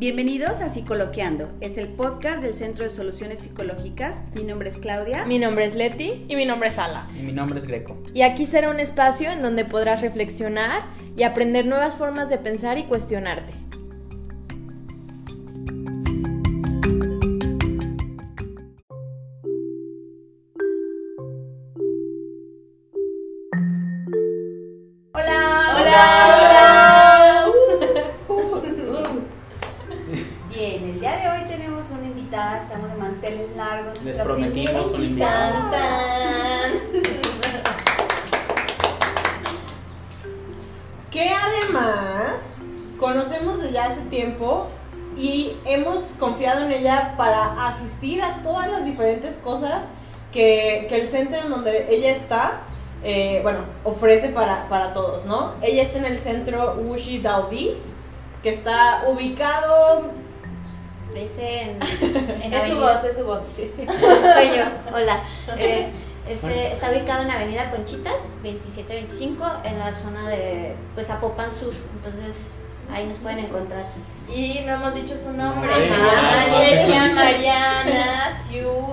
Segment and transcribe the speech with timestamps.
[0.00, 4.22] Bienvenidos a Psicoloqueando, es el podcast del Centro de Soluciones Psicológicas.
[4.34, 5.26] Mi nombre es Claudia.
[5.26, 6.24] Mi nombre es Leti.
[6.26, 7.06] Y mi nombre es Ala.
[7.14, 8.02] Y mi nombre es Greco.
[8.14, 10.84] Y aquí será un espacio en donde podrás reflexionar
[11.18, 13.52] y aprender nuevas formas de pensar y cuestionarte.
[51.20, 52.60] Centro en donde ella está,
[53.02, 55.54] eh, bueno, ofrece para, todos, ¿no?
[55.62, 57.76] Ella está en el centro Wushi Daudi,
[58.42, 60.02] que está ubicado...
[61.14, 61.82] Es en...
[62.52, 63.44] es su voz, es su voz.
[63.44, 65.22] Soy yo, hola.
[65.58, 65.90] Eh,
[66.26, 71.74] eh, está ubicado en Avenida Conchitas, 2725, en la zona de pues Apopan Sur.
[71.96, 72.60] Entonces,
[72.92, 73.84] Ahí nos pueden encontrar.
[74.28, 75.70] Y no hemos dicho su nombre.
[75.70, 78.89] Mariana, Mariana, Siu.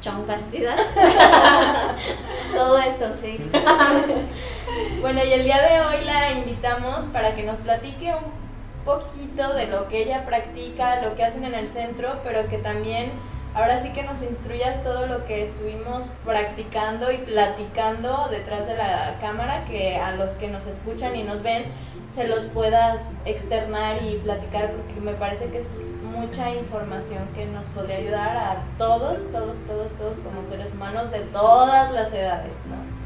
[0.00, 0.80] Chong Bastidas.
[2.54, 3.38] Todo eso, sí.
[5.00, 8.38] bueno, y el día de hoy la invitamos para que nos platique un
[8.84, 13.10] poquito de lo que ella practica, lo que hacen en el centro, pero que también
[13.54, 19.16] ahora sí que nos instruyas todo lo que estuvimos practicando y platicando detrás de la
[19.20, 21.64] cámara, que a los que nos escuchan y nos ven
[22.12, 27.66] se los puedas externar y platicar porque me parece que es mucha información que nos
[27.68, 32.98] podría ayudar a todos, todos, todos, todos como seres humanos de todas las edades, ¿no?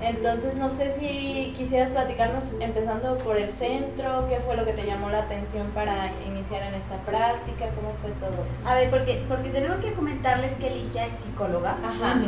[0.00, 4.84] Entonces no sé si quisieras platicarnos empezando por el centro, qué fue lo que te
[4.84, 8.44] llamó la atención para iniciar en esta práctica, cómo fue todo.
[8.66, 11.76] A ver, porque, porque tenemos que comentarles que Ligia es psicóloga.
[11.82, 12.20] Ajá.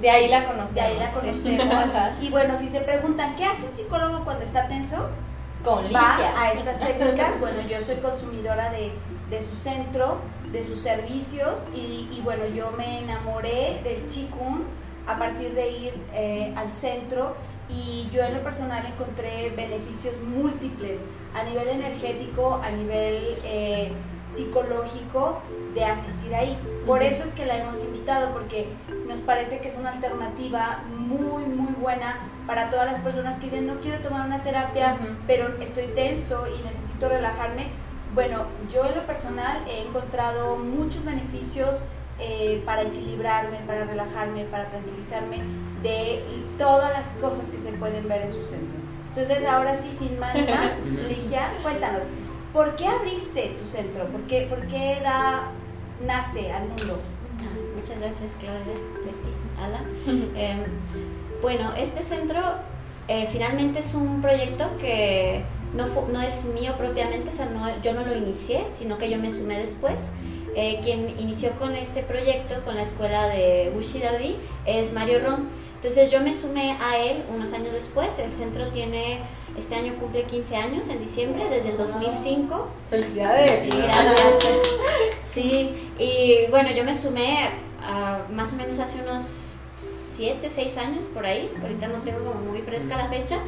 [0.00, 0.74] De ahí la conocemos.
[0.74, 1.74] De ahí la conocemos.
[2.20, 5.08] y bueno, si se preguntan, ¿qué hace un psicólogo cuando está tenso?
[5.64, 7.40] con va a estas técnicas.
[7.40, 8.92] Bueno, yo soy consumidora de,
[9.30, 10.18] de su centro,
[10.52, 14.62] de sus servicios y, bueno, yo me enamoré del Qigong
[15.06, 17.34] a partir de ir eh, al centro
[17.68, 23.92] y yo en lo personal encontré beneficios múltiples a nivel energético, a nivel eh,
[24.28, 25.42] psicológico
[25.74, 26.58] de asistir ahí.
[26.86, 28.68] Por eso es que la hemos invitado, porque
[29.06, 33.66] nos parece que es una alternativa muy, muy buena para todas las personas que dicen,
[33.66, 37.66] no quiero tomar una terapia, pero estoy tenso y necesito relajarme.
[38.14, 41.82] Bueno, yo en lo personal he encontrado muchos beneficios
[42.20, 45.38] eh, para equilibrarme, para relajarme, para tranquilizarme
[45.82, 46.22] de
[46.58, 48.76] todas las cosas que se pueden ver en su centro.
[49.08, 50.34] Entonces, ahora sí, sin más,
[51.08, 52.02] Ligia, cuéntanos,
[52.52, 54.06] ¿por qué abriste tu centro?
[54.06, 55.50] ¿Por qué, por qué da,
[56.04, 56.98] nace al mundo?
[57.76, 58.74] Muchas gracias, Claudia,
[59.62, 59.84] Alan.
[60.36, 60.64] Em,
[61.40, 62.40] bueno, este centro
[63.06, 65.44] eh, finalmente es un proyecto que
[65.74, 69.18] no, no es mío propiamente, o sea, no, yo no lo inicié, sino que yo
[69.18, 70.12] me sumé después.
[70.54, 73.70] Eh, quien inició con este proyecto, con la escuela de
[74.02, 74.36] Daudi,
[74.66, 75.48] es Mario Ron.
[75.76, 78.18] Entonces yo me sumé a él unos años después.
[78.18, 79.20] El centro tiene,
[79.56, 82.68] este año cumple 15 años en diciembre, desde el 2005.
[82.90, 83.70] ¡Felicidades!
[83.70, 84.18] Sí, gracias.
[85.30, 87.50] Sí, y bueno, yo me sumé
[88.32, 89.58] más o menos hace unos
[90.16, 91.52] 7, 6 años por ahí.
[91.62, 93.38] Ahorita no tengo como muy fresca la fecha.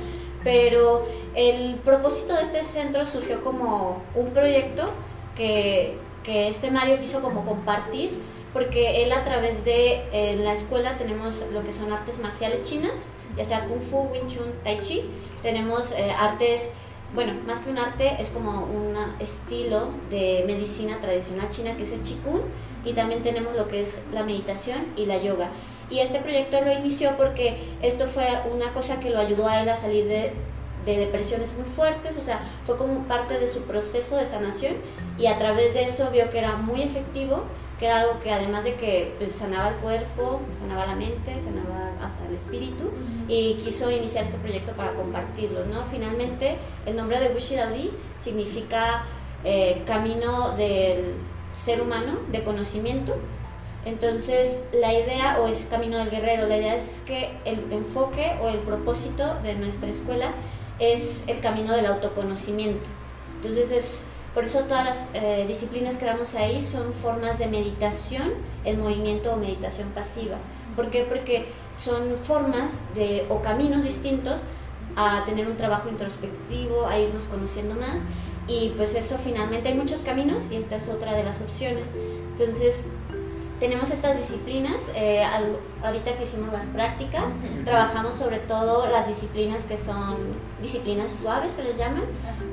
[0.42, 4.90] Pero el propósito de este centro surgió como un proyecto
[5.36, 8.20] que que este Mario quiso como compartir,
[8.52, 13.10] porque él a través de en la escuela tenemos lo que son artes marciales chinas,
[13.36, 15.04] ya sea Kung Fu, Wing Chun, Tai Chi,
[15.42, 16.70] tenemos eh, artes,
[17.14, 21.92] bueno, más que un arte, es como un estilo de medicina tradicional china que es
[21.92, 22.42] el Qigong,
[22.84, 25.50] y también tenemos lo que es la meditación y la yoga.
[25.90, 29.68] Y este proyecto lo inició porque esto fue una cosa que lo ayudó a él
[29.68, 30.32] a salir de,
[30.86, 34.74] de depresiones muy fuertes, o sea, fue como parte de su proceso de sanación
[35.18, 37.44] y a través de eso vio que era muy efectivo,
[37.80, 41.92] que era algo que además de que pues, sanaba el cuerpo, sanaba la mente, sanaba
[42.02, 42.90] hasta el espíritu
[43.26, 45.84] y quiso iniciar este proyecto para compartirlo, ¿no?
[45.90, 49.04] Finalmente, el nombre de Bushidali significa
[49.44, 51.14] eh, camino del
[51.54, 53.16] ser humano, de conocimiento,
[53.84, 58.48] entonces, la idea, o ese camino del guerrero, la idea es que el enfoque o
[58.48, 60.32] el propósito de nuestra escuela
[60.78, 62.88] es el camino del autoconocimiento.
[63.36, 64.04] Entonces es
[64.34, 68.32] por eso todas las eh, disciplinas que damos ahí son formas de meditación,
[68.64, 70.36] el movimiento o meditación pasiva.
[70.76, 71.02] ¿Por qué?
[71.02, 71.46] Porque
[71.76, 74.42] son formas de, o caminos distintos
[74.94, 78.04] a tener un trabajo introspectivo, a irnos conociendo más
[78.46, 81.90] y pues eso finalmente hay muchos caminos y esta es otra de las opciones.
[82.32, 82.86] Entonces,
[83.60, 85.22] tenemos estas disciplinas, eh,
[85.84, 90.16] ahorita que hicimos las prácticas, trabajamos sobre todo las disciplinas que son
[90.62, 92.04] disciplinas suaves, se les llaman,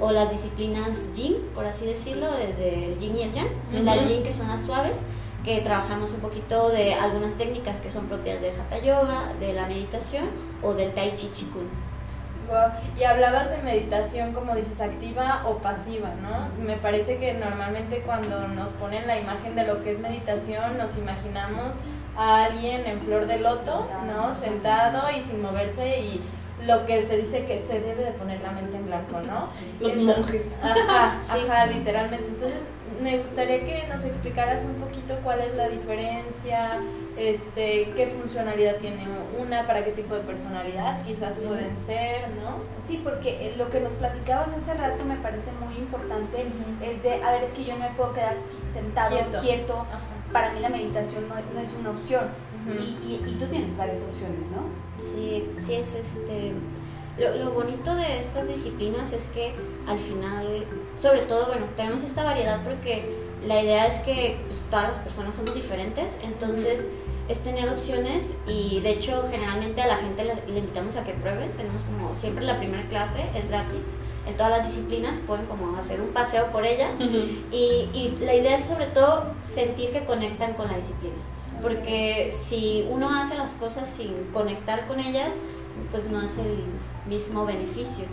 [0.01, 3.47] o las disciplinas yin, por así decirlo, desde el yin y el yang.
[3.71, 5.05] Las yin que son las suaves,
[5.45, 9.65] que trabajamos un poquito de algunas técnicas que son propias del hatha yoga, de la
[9.65, 10.25] meditación
[10.61, 11.47] o del tai chi chi
[12.97, 16.49] y hablabas de meditación, como dices, activa o pasiva, ¿no?
[16.63, 20.97] Me parece que normalmente cuando nos ponen la imagen de lo que es meditación, nos
[20.97, 21.75] imaginamos
[22.15, 24.33] a alguien en flor de loto, ¿no?
[24.33, 26.21] Sentado y sin moverse y
[26.65, 29.47] lo que se dice que se debe de poner la mente en blanco, ¿no?
[29.79, 30.59] Los monjes.
[30.63, 32.27] Ajá, ajá, literalmente.
[32.27, 32.61] Entonces,
[33.01, 36.79] me gustaría que nos explicaras un poquito cuál es la diferencia,
[37.17, 39.07] este, qué funcionalidad tiene
[39.39, 42.59] una, para qué tipo de personalidad quizás pueden ser, ¿no?
[42.79, 46.45] Sí, porque eh, lo que nos platicabas hace rato me parece muy importante,
[46.81, 48.35] es de, a ver, es que yo no me puedo quedar
[48.67, 49.85] sentado, quieto,
[50.31, 52.25] para mí la meditación no, es una opción,
[52.67, 54.63] y, y, y, tú tienes varias opciones, ¿no?
[54.97, 56.51] Sí, sí es este...
[57.17, 59.55] Lo, lo bonito de estas disciplinas es que
[59.87, 60.65] al final
[60.97, 63.05] sobre todo, bueno, tenemos esta variedad porque
[63.45, 66.89] la idea es que pues, todas las personas somos diferentes, entonces
[67.29, 71.51] es tener opciones y de hecho generalmente a la gente le, invitamos a que prueben,
[71.51, 73.95] tenemos como siempre la primera clase es gratis,
[74.25, 78.55] en todas las disciplinas pueden como hacer un paseo por ellas y, y la idea
[78.55, 81.15] es sobre todo sentir que conectan con la disciplina,
[81.61, 85.41] porque si uno hace las cosas sin conectar con ellas,
[85.91, 86.63] pues no es el
[87.07, 88.05] mismo beneficio.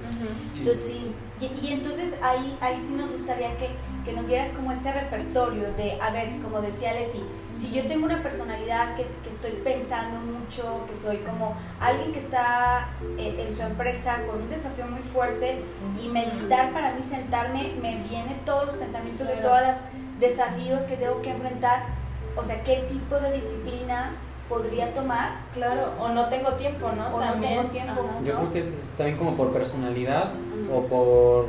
[0.55, 1.07] Entonces,
[1.41, 3.71] y, entonces ahí, ahí sí nos gustaría que,
[4.05, 7.23] que, nos dieras como este repertorio de, a ver, como decía Leti,
[7.59, 12.19] si yo tengo una personalidad que, que estoy pensando mucho, que soy como alguien que
[12.19, 12.89] está
[13.19, 15.61] en, en su empresa con un desafío muy fuerte
[16.03, 19.77] y meditar para mí, sentarme, me vienen todos los pensamientos de todos los
[20.21, 21.87] desafíos que tengo que enfrentar,
[22.37, 24.13] o sea, qué tipo de disciplina
[24.49, 25.41] podría tomar.
[25.53, 27.15] Claro, o no tengo tiempo, ¿no?
[27.15, 28.07] O no tengo tiempo.
[28.25, 30.33] Yo creo que pues, también como por personalidad
[30.73, 31.47] o por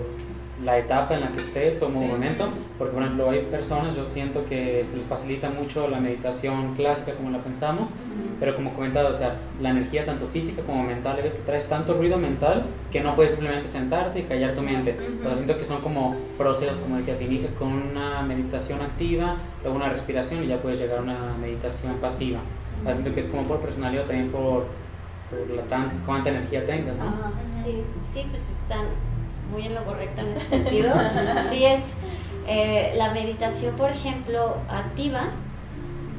[0.64, 4.46] la etapa en la que estés o momento, porque por ejemplo hay personas, yo siento
[4.46, 7.90] que se les facilita mucho la meditación clásica como la pensamos,
[8.40, 11.94] pero como comentaba, o sea, la energía tanto física como mental, ves que traes tanto
[11.94, 14.98] ruido mental que no puedes simplemente sentarte y callar tu mente.
[15.20, 19.76] O sea, siento que son como procesos, como decías, inicias con una meditación activa, luego
[19.76, 22.40] una respiración y ya puedes llegar a una meditación pasiva.
[22.84, 24.68] Siento que es como por personalidad también por,
[25.30, 27.06] por la tan, cuánta energía tengas, ¿no?
[27.50, 28.86] sí, sí, pues están
[29.52, 30.94] muy en lo correcto en ese sentido.
[31.50, 31.94] sí es,
[32.48, 35.30] eh, la meditación, por ejemplo, activa,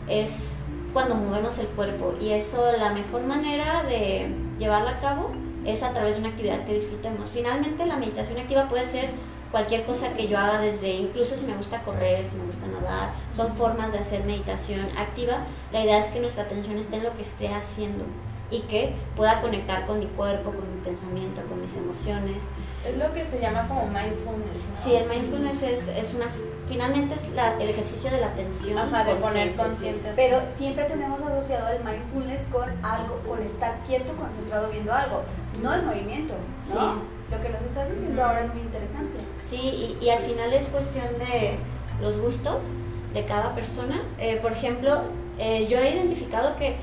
[0.08, 0.60] es
[0.92, 5.30] cuando movemos el cuerpo y eso la mejor manera de llevarla a cabo
[5.64, 7.28] es a través de una actividad que disfrutemos.
[7.28, 9.10] Finalmente la meditación activa puede ser
[9.50, 13.12] cualquier cosa que yo haga desde, incluso si me gusta correr, si me gusta nadar,
[13.34, 15.38] son formas de hacer meditación activa.
[15.72, 18.04] La idea es que nuestra atención esté en lo que esté haciendo
[18.50, 22.50] y que pueda conectar con mi cuerpo, con mi pensamiento, con mis emociones.
[22.86, 24.62] Es lo que se llama como mindfulness.
[24.76, 26.26] Sí, el mindfulness es, es una,
[26.68, 27.26] finalmente es
[27.60, 28.78] el ejercicio de la atención.
[28.78, 30.12] Ajá, de poner consciente.
[30.16, 35.22] Pero siempre tenemos asociado el mindfulness con algo, con estar quieto, concentrado viendo algo,
[35.62, 36.34] no el movimiento,
[36.68, 36.74] ¿no?
[36.74, 37.00] Sí.
[37.30, 39.18] Lo que nos estás diciendo ahora es muy interesante.
[39.38, 41.58] Sí, y, al final es cuestión de
[42.00, 42.72] los gustos
[43.12, 44.00] de cada persona.
[44.18, 45.00] Eh, por ejemplo,
[45.38, 46.76] eh, yo he identificado que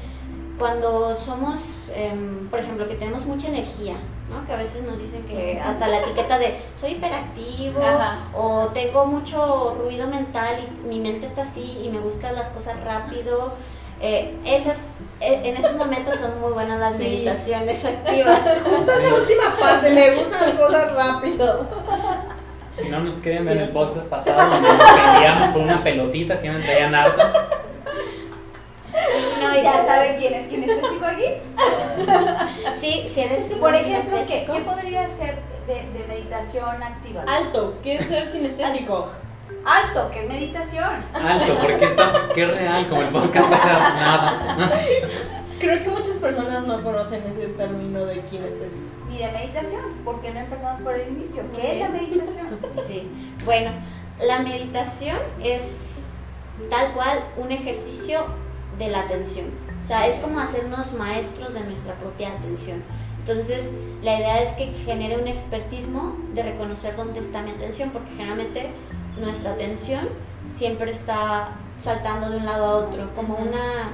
[0.57, 3.95] cuando somos, em, por ejemplo, que tenemos mucha energía,
[4.29, 4.45] ¿no?
[4.45, 7.81] que a veces nos dicen que hasta la etiqueta de soy hiperactivo
[8.33, 12.83] o tengo mucho ruido mental y mi mente está así y me gustan las cosas
[12.83, 13.53] rápido.
[14.01, 14.89] Eh, esas,
[15.21, 18.41] eh, en esos momentos son muy buenas las meditaciones activas.
[18.63, 21.67] Justo esa última parte, me gustan las cosas rápido.
[22.75, 24.77] Si no nos quieren ver en el podcast pasado, nos
[25.15, 27.52] peleamos por una pelotita que me traían harta
[29.61, 31.25] ya saben quién es kinestésico aquí.
[32.73, 33.51] sí, si eres.
[33.59, 37.25] Por ejemplo, ¿qué, ¿qué, podría ser de, de, meditación activa?
[37.27, 39.09] Alto, ¿qué es ser kinestésico?
[39.65, 41.03] Alto, que es meditación.
[41.13, 44.59] Alto, porque está, que es real, como el podcast pasado, nada.
[45.59, 48.83] Creo que muchas personas no conocen ese término de kinestésico.
[49.07, 51.43] Ni de meditación, porque no empezamos por el inicio.
[51.55, 52.47] ¿Qué es la meditación?
[52.85, 53.09] Sí,
[53.45, 53.71] bueno,
[54.21, 56.05] la meditación es
[56.69, 58.25] tal cual un ejercicio
[58.77, 59.47] de la atención.
[59.81, 62.83] O sea, es como hacernos maestros de nuestra propia atención.
[63.19, 68.11] Entonces, la idea es que genere un expertismo de reconocer dónde está mi atención, porque
[68.11, 68.71] generalmente
[69.17, 70.09] nuestra atención
[70.45, 71.49] siempre está
[71.81, 73.91] saltando de un lado a otro, como una,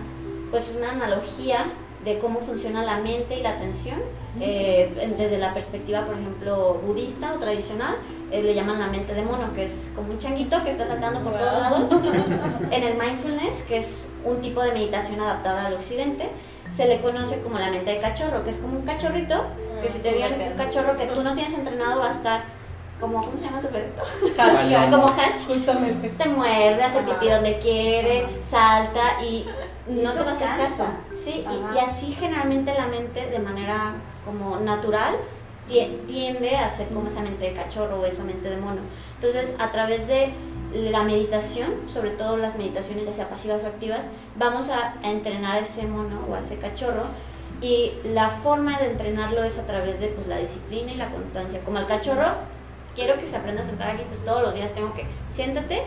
[0.52, 1.66] pues una analogía
[2.04, 4.00] de cómo funciona la mente y la atención,
[4.40, 7.96] eh, desde la perspectiva, por ejemplo, budista o tradicional,
[8.32, 11.22] eh, le llaman la mente de mono, que es como un changuito que está saltando
[11.22, 11.92] por todos lados.
[12.72, 16.30] en el mindfulness, que es un tipo de meditación adaptada al occidente,
[16.72, 19.44] se le conoce como la mente de cachorro, que es como un cachorrito,
[19.82, 22.60] que si te viene un cachorro que tú no tienes entrenado va a estar
[23.00, 24.04] como, ¿cómo se llama tu perrito?
[24.38, 24.90] Hatch.
[24.92, 25.48] como Hatch.
[25.48, 26.10] Justamente.
[26.10, 29.48] Te muerde, hace pipí donde quiere, salta y
[29.88, 30.86] no te va a hacer caso.
[31.18, 33.94] Sí, y, y así generalmente la mente de manera
[34.26, 35.16] como natural
[36.08, 38.82] tiende a ser como esa mente de cachorro o esa mente de mono.
[39.16, 40.34] Entonces, a través de
[40.74, 44.08] la meditación, sobre todo las meditaciones ya sea pasivas o activas,
[44.38, 47.04] vamos a, entrenar a ese mono o a ese cachorro
[47.62, 51.62] y la forma de entrenarlo es a través de pues, la disciplina y la constancia.
[51.62, 52.28] Como al cachorro,
[52.96, 55.84] quiero que se aprenda a sentar aquí, pues todos los días tengo que, siéntate,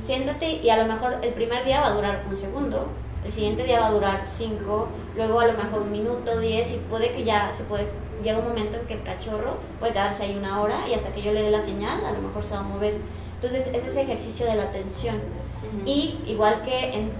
[0.00, 2.88] siéntate y a lo mejor el primer día va a durar un segundo,
[3.24, 6.78] el siguiente día va a durar cinco, luego a lo mejor un minuto, diez y
[6.78, 7.86] puede que ya se puede
[8.22, 11.22] llega un momento en que el cachorro puede quedarse ahí una hora y hasta que
[11.22, 12.94] yo le dé la señal, a lo mejor se va a mover.
[13.42, 15.16] Entonces, es ese ejercicio de la atención.
[15.84, 17.10] Y igual que en,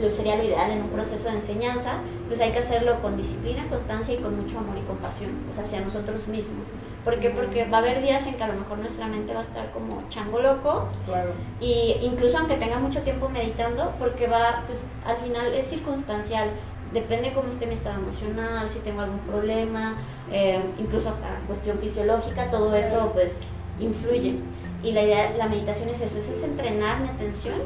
[0.00, 1.94] lo sería lo ideal en un proceso de enseñanza,
[2.28, 5.64] pues hay que hacerlo con disciplina, constancia y con mucho amor y compasión, o sea,
[5.64, 6.68] hacia nosotros mismos.
[7.04, 7.30] ¿Por qué?
[7.30, 9.72] Porque va a haber días en que a lo mejor nuestra mente va a estar
[9.72, 10.88] como chango loco.
[11.04, 11.32] Claro.
[11.60, 16.50] Y incluso aunque tenga mucho tiempo meditando, porque va, pues al final es circunstancial
[16.92, 19.98] depende cómo esté mi estado emocional, si tengo algún problema,
[20.30, 23.42] eh, incluso hasta cuestión fisiológica, todo eso pues
[23.80, 24.38] influye.
[24.82, 27.56] Y la idea, la meditación es eso, es, entrenar mi atención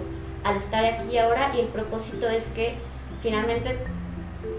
[0.44, 2.74] al estar aquí ahora y el propósito es que
[3.20, 3.78] finalmente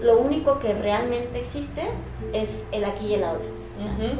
[0.00, 1.82] lo único que realmente existe
[2.32, 3.44] es el aquí y el ahora.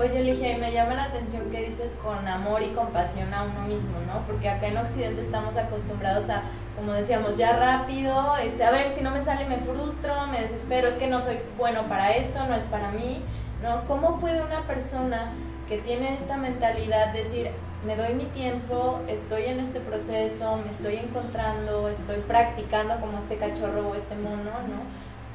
[0.01, 3.93] Oye, Ligia, me llama la atención que dices con amor y compasión a uno mismo,
[4.07, 4.27] ¿no?
[4.27, 6.43] Porque acá en Occidente estamos acostumbrados a,
[6.75, 10.89] como decíamos, ya rápido, este, a ver, si no me sale me frustro, me desespero,
[10.89, 13.23] es que no soy bueno para esto, no es para mí,
[13.63, 13.85] ¿no?
[13.87, 15.33] ¿Cómo puede una persona
[15.69, 17.51] que tiene esta mentalidad decir,
[17.87, 23.37] me doy mi tiempo, estoy en este proceso, me estoy encontrando, estoy practicando como este
[23.37, 24.83] cachorro o este mono, ¿no?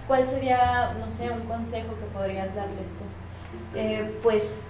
[0.07, 3.77] ¿Cuál sería, no sé, un consejo que podrías darles tú?
[3.77, 4.67] Eh, pues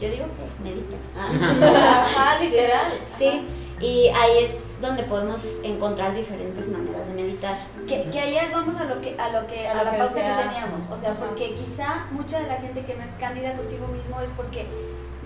[0.00, 1.00] yo digo que mediten.
[1.16, 2.92] Ajá, literal.
[3.06, 3.46] Sí,
[3.80, 7.56] y ahí es donde podemos encontrar diferentes maneras de meditar.
[7.88, 10.82] Que, que ahí vamos a lo que a lo que a, la pausa que teníamos,
[10.90, 14.30] o sea, porque quizá mucha de la gente que no es cándida consigo mismo es
[14.30, 14.66] porque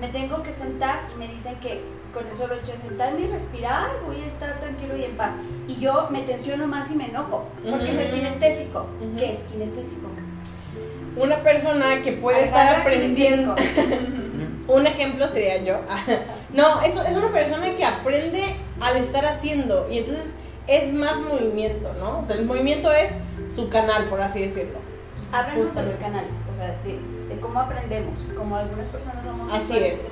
[0.00, 3.26] me tengo que sentar y me dicen que con el solo hecho de sentarme y
[3.26, 5.32] respirar voy a estar tranquilo y en paz.
[5.66, 8.86] Y yo me tensiono más y me enojo, porque soy kinestésico.
[9.18, 10.08] ¿Qué es kinestésico?
[11.18, 13.54] una persona que puede estar aprendiendo.
[14.68, 15.80] un ejemplo sería yo.
[16.52, 18.44] no, eso es una persona que aprende
[18.80, 22.20] al estar haciendo y entonces es más movimiento, ¿no?
[22.20, 23.12] O sea, el movimiento es
[23.54, 24.78] su canal, por así decirlo.
[25.32, 26.98] Háblanos de los canales, o sea, de,
[27.36, 30.06] cómo aprendemos, como algunas personas somos Así es.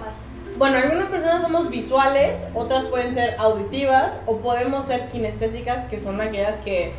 [0.58, 6.20] Bueno, algunas personas somos visuales, otras pueden ser auditivas o podemos ser kinestésicas, que son
[6.20, 6.94] aquellas que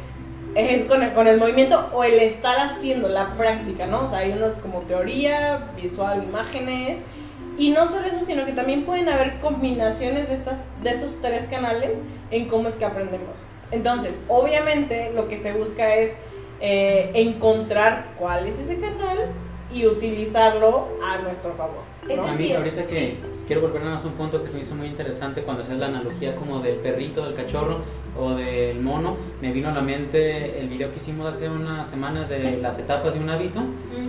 [0.54, 4.06] es con el, con el movimiento o el estar haciendo la práctica, ¿no?
[4.06, 7.06] O sea, hay unos como teoría, visual, imágenes.
[7.58, 11.48] Y no solo eso, sino que también pueden haber combinaciones de, estas, de esos tres
[11.48, 13.38] canales en cómo es que aprendemos.
[13.72, 16.18] Entonces, obviamente lo que se busca es
[16.62, 19.32] eh, encontrar cuál es ese canal
[19.78, 21.84] y utilizarlo a nuestro favor.
[22.28, 25.44] a mí, ahorita que quiero volver a un punto que se me hizo muy interesante
[25.44, 27.80] cuando haces la analogía como del perrito, del cachorro
[28.20, 32.30] o del mono, me vino a la mente el video que hicimos hace unas semanas
[32.30, 33.62] de las etapas de un hábito,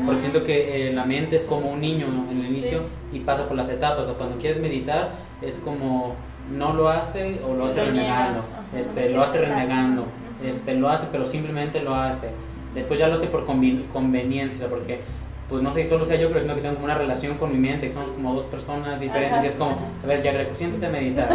[0.07, 2.81] porque siento que eh, la mente es como un niño en el inicio
[3.13, 6.17] y pasa por las etapas, o cuando quieres meditar es como
[6.57, 8.43] no lo hace o lo hace renegando,
[8.77, 10.07] este, lo hace renegando,
[10.43, 12.31] este, lo hace pero simplemente lo hace.
[12.75, 15.01] Después ya lo hace por conveniencia, porque
[15.49, 17.51] pues no sé si solo sea yo, pero sino que tengo como una relación con
[17.51, 20.87] mi mente, que somos como dos personas diferentes, que es como, a ver, ya siéntate
[20.87, 21.29] a meditar.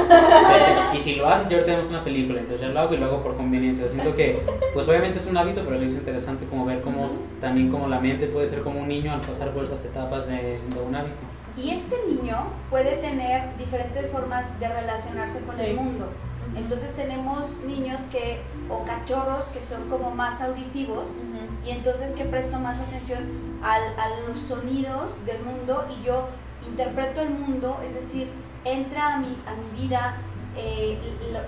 [0.93, 3.05] y si lo haces, ya ahorita tenemos una película, entonces ya lo hago y lo
[3.08, 3.88] hago por conveniencia.
[3.88, 4.39] Siento que,
[4.74, 7.10] pues obviamente es un hábito, pero es interesante como ver cómo
[7.41, 10.60] también como la mente puede ser como un niño al pasar por esas etapas de,
[10.60, 11.15] de un hábito.
[11.58, 12.38] Y este niño
[12.70, 16.10] puede tener diferentes formas de relacionarse con el mundo.
[16.55, 21.22] Entonces tenemos niños que, o cachorros que son como más auditivos
[21.65, 26.27] y entonces que presto más atención al, a los sonidos del mundo y yo
[26.67, 28.29] interpreto el mundo, es decir,
[28.65, 30.17] entra a mi, a mi vida
[30.55, 30.98] eh,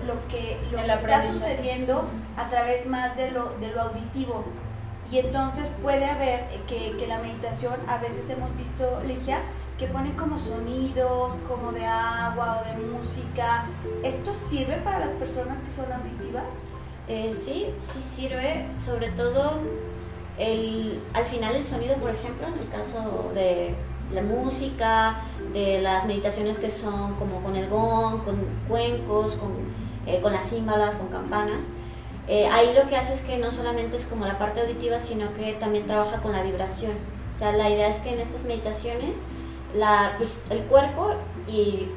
[0.06, 2.04] lo, que, lo que está sucediendo
[2.36, 4.44] a través más de lo, de lo auditivo.
[5.10, 9.38] Y entonces puede haber que, que la meditación, a veces hemos visto, Ligia,
[9.78, 13.66] que ponen como sonidos, como de agua o de música.
[14.02, 16.70] ¿Esto sirve para las personas que son auditivas?
[17.08, 19.60] Eh, sí, sí sirve, sobre todo
[20.38, 23.74] el, al final el sonido, por ejemplo, en el caso de
[24.12, 28.36] la música, de las meditaciones que son como con el gong, con
[28.68, 29.52] cuencos, con,
[30.06, 31.66] eh, con las címbalas, con campanas,
[32.28, 35.32] eh, ahí lo que hace es que no solamente es como la parte auditiva, sino
[35.34, 36.92] que también trabaja con la vibración.
[37.32, 39.22] O sea, la idea es que en estas meditaciones
[39.74, 41.10] la, pues, el cuerpo
[41.46, 41.88] y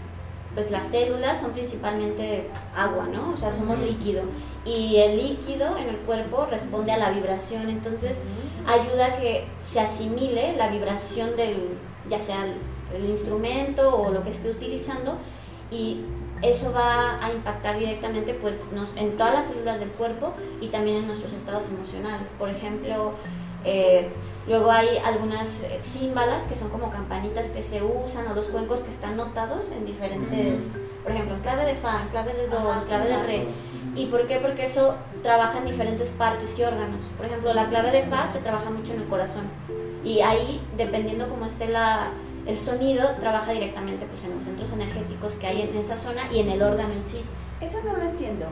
[0.54, 3.32] pues las células son principalmente agua, ¿no?
[3.34, 4.24] O sea, somos líquido.
[4.66, 8.24] Y el líquido en el cuerpo responde a la vibración, entonces
[8.68, 11.78] ayuda a que se asimile la vibración del,
[12.10, 15.18] ya sea el, instrumento o lo que esté utilizando,
[15.72, 16.02] y
[16.42, 20.98] eso va a impactar directamente pues nos, en todas las células del cuerpo y también
[20.98, 22.34] en nuestros estados emocionales.
[22.38, 23.14] Por ejemplo,
[23.66, 24.10] eh,
[24.48, 28.82] luego hay algunas eh, címbalas que son como campanitas que se usan o los cuencos
[28.82, 32.74] que están notados en diferentes, por ejemplo, en clave de fa, en clave de do,
[32.74, 33.48] en clave de re.
[34.00, 34.38] ¿Y por qué?
[34.38, 37.04] Porque eso trabaja en diferentes partes y órganos.
[37.18, 39.44] Por ejemplo, la clave de fa se trabaja mucho en el corazón.
[40.06, 42.12] Y ahí, dependiendo cómo esté la,
[42.48, 46.40] el sonido, trabaja directamente pues, en los centros energéticos que hay en esa zona y
[46.40, 47.26] en el órgano en sí.
[47.60, 48.46] Eso no lo entiendo.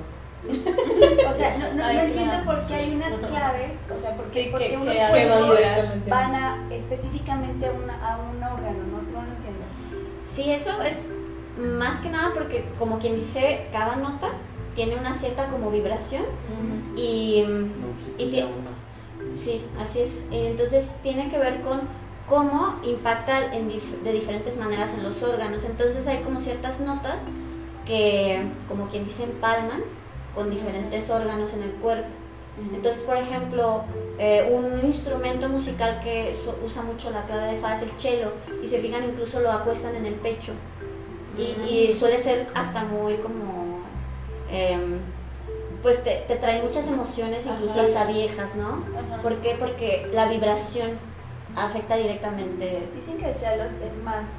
[0.49, 4.95] o sea, no, no, entiendo por qué hay unas claves, o sea, porque, porque unos
[4.95, 5.59] cuencos
[6.09, 9.65] van a, específicamente a, una, a un órgano, no, no lo entiendo.
[10.21, 11.09] Sí, eso es
[11.57, 14.31] más que nada porque, como quien dice, cada nota
[14.77, 16.23] tiene una cierta como vibración
[16.95, 17.43] y,
[18.19, 18.45] y
[19.33, 20.27] sí, así es.
[20.29, 21.81] Entonces tiene que ver con
[22.29, 25.63] cómo impacta en de diferentes maneras en los órganos.
[25.63, 27.23] Entonces hay como ciertas notas
[27.87, 29.81] que, como quien dice, empalman
[30.35, 32.09] con diferentes órganos en el cuerpo.
[32.71, 33.81] Entonces, por ejemplo,
[34.19, 38.67] eh, un instrumento musical que usa mucho la clave de fa es el cello y
[38.67, 40.53] se fijan incluso lo acuestan en el pecho
[41.37, 43.56] y, suele ser hasta muy como
[44.51, 44.99] em,
[45.81, 48.83] pues te, te, trae muchas emociones incluso hasta viejas ¿no?
[49.21, 49.55] ¿por qué?
[49.59, 50.91] porque la vibración
[51.55, 54.37] afecta directamente dicen que el cello es más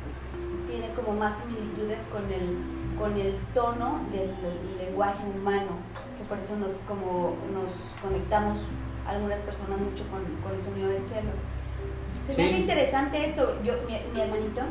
[0.66, 4.30] tiene como más similitudes con el con el tono del
[4.78, 5.78] lenguaje humano,
[6.18, 8.64] que por eso nos, como, nos conectamos
[9.06, 11.30] algunas personas mucho con, con el sonido del cielo.
[12.26, 13.54] Se me hace interesante esto.
[13.64, 14.62] Yo, mi, hermanito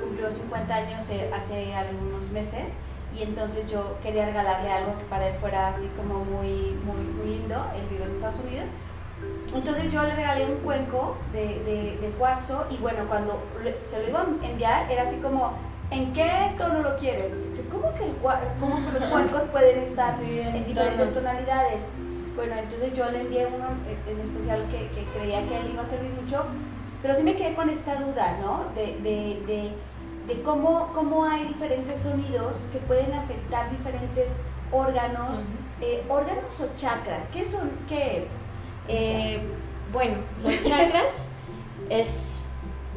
[0.00, 2.76] cumplió 50 años eh, hace algunos meses
[3.16, 7.36] y entonces yo quería regalarle algo que para él fuera así como muy, muy, muy
[7.36, 7.64] lindo.
[7.74, 8.70] Él vive en Estados Unidos.
[9.54, 13.42] Entonces yo le regalé un cuenco de, de, de cuarzo y bueno, cuando
[13.80, 15.54] se lo iba a enviar era así como
[15.90, 17.38] ¿En qué tono lo quieres?
[17.70, 21.88] ¿Cómo que, el, cómo que los cuencos pueden estar en diferentes tonalidades?
[22.36, 23.68] Bueno, entonces yo le envié uno
[24.06, 26.44] en especial que, que, creía que él iba a servir mucho,
[27.00, 28.66] pero sí me quedé con esta duda, ¿no?
[28.74, 28.98] De,
[29.46, 29.72] de,
[30.28, 34.36] de, cómo, cómo hay diferentes sonidos que pueden afectar diferentes
[34.70, 35.42] órganos,
[35.80, 37.28] eh, órganos o chakras.
[37.32, 37.70] ¿Qué son?
[37.88, 38.36] ¿Qué es?
[38.86, 39.40] Eh,
[39.92, 41.26] bueno, los chakras
[41.90, 42.42] es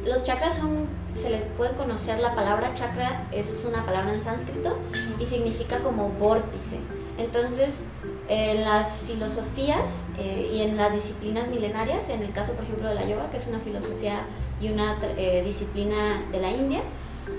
[0.04, 4.76] los chakras son, se le puede conocer, la palabra chakra es una palabra en sánscrito
[5.20, 6.78] y significa como vórtice.
[7.18, 7.84] Entonces,
[8.28, 12.94] en las filosofías eh, y en las disciplinas milenarias, en el caso por ejemplo de
[12.94, 14.22] la yoga, que es una filosofía
[14.60, 16.80] y una eh, disciplina de la India,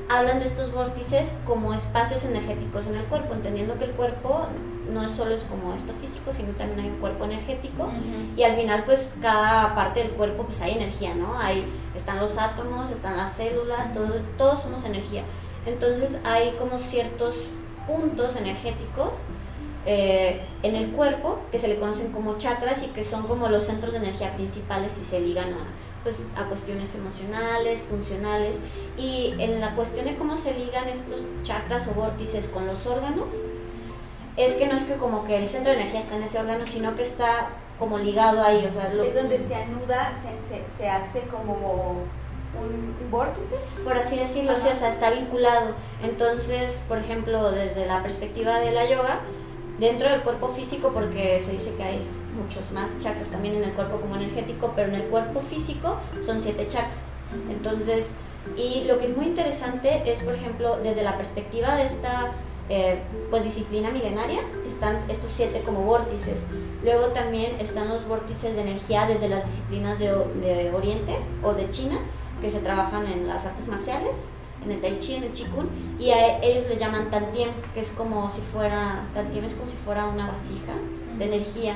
[0.09, 4.47] hablan de estos vórtices como espacios energéticos en el cuerpo, entendiendo que el cuerpo
[4.91, 7.89] no solo es como esto físico, sino también hay un cuerpo energético
[8.35, 11.37] y al final pues cada parte del cuerpo pues hay energía, ¿no?
[11.39, 15.23] Hay, están los átomos, están las células, todo, todos somos energía.
[15.65, 17.45] Entonces hay como ciertos
[17.87, 19.23] puntos energéticos
[19.85, 23.63] eh, en el cuerpo que se le conocen como chakras y que son como los
[23.63, 25.65] centros de energía principales y se ligan a
[26.03, 28.59] pues a cuestiones emocionales, funcionales
[28.97, 33.43] y en la cuestión de cómo se ligan estos chakras o vórtices con los órganos
[34.37, 36.65] es que no es que como que el centro de energía está en ese órgano,
[36.65, 41.21] sino que está como ligado ahí, o sea, es donde se anuda, se, se, hace
[41.27, 42.03] como
[42.59, 43.57] un, vórtice.
[43.83, 45.75] Por así decirlo, o sea, está vinculado.
[46.01, 49.19] Entonces, por ejemplo, desde la perspectiva de la yoga,
[49.79, 52.07] dentro del cuerpo físico, porque se dice que hay
[52.43, 56.41] muchos más chakras también en el cuerpo como energético, pero en el cuerpo físico son
[56.41, 57.13] siete chakras.
[57.49, 58.17] Entonces,
[58.57, 62.33] y lo que es muy interesante es, por ejemplo, desde la perspectiva de esta
[62.69, 66.47] eh, pues disciplina milenaria, están estos siete como vórtices.
[66.83, 71.99] Luego también están los vórtices de energía desde las disciplinas de, Oriente o de China,
[72.41, 74.31] que se trabajan en las artes marciales,
[74.63, 75.67] en el Tai Chi, en el Qigong,
[75.99, 80.05] y a ellos les llaman Tantiem, que es como si fuera, es como si fuera
[80.05, 80.73] una vasija
[81.17, 81.75] de energía.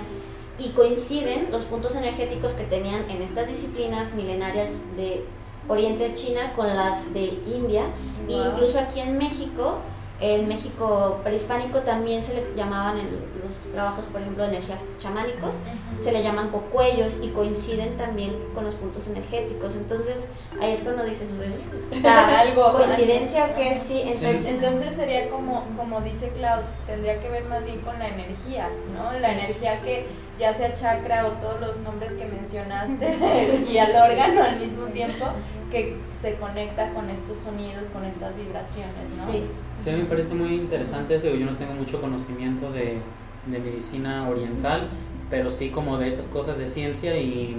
[0.59, 5.23] Y coinciden los puntos energéticos que tenían en estas disciplinas milenarias de
[5.67, 7.83] Oriente China con las de India.
[8.27, 9.79] E incluso aquí en México
[10.19, 15.57] En México prehispánico también se le llamaban en los trabajos, por ejemplo, de energía chamánicos,
[16.01, 19.75] se le llaman cocuellos y coinciden también con los puntos energéticos.
[19.75, 22.73] Entonces, ahí es cuando dices, pues, o sea, Algo.
[22.73, 27.63] coincidencia o qué, sí, entonces, Entonces sería como, como dice Klaus, tendría que ver más
[27.63, 29.19] bien con la energía, ¿no?
[29.19, 30.07] La energía que
[30.39, 35.25] ya sea chakra o todos los nombres que mencionaste y al órgano al mismo tiempo,
[35.71, 39.31] que se conecta con estos sonidos, con estas vibraciones, ¿no?
[39.31, 39.43] sí.
[39.91, 41.27] Sí, mí me parece muy interesante eso.
[41.33, 42.97] Yo no tengo mucho conocimiento de,
[43.45, 44.89] de medicina oriental,
[45.29, 47.55] pero sí como de estas cosas de ciencia y,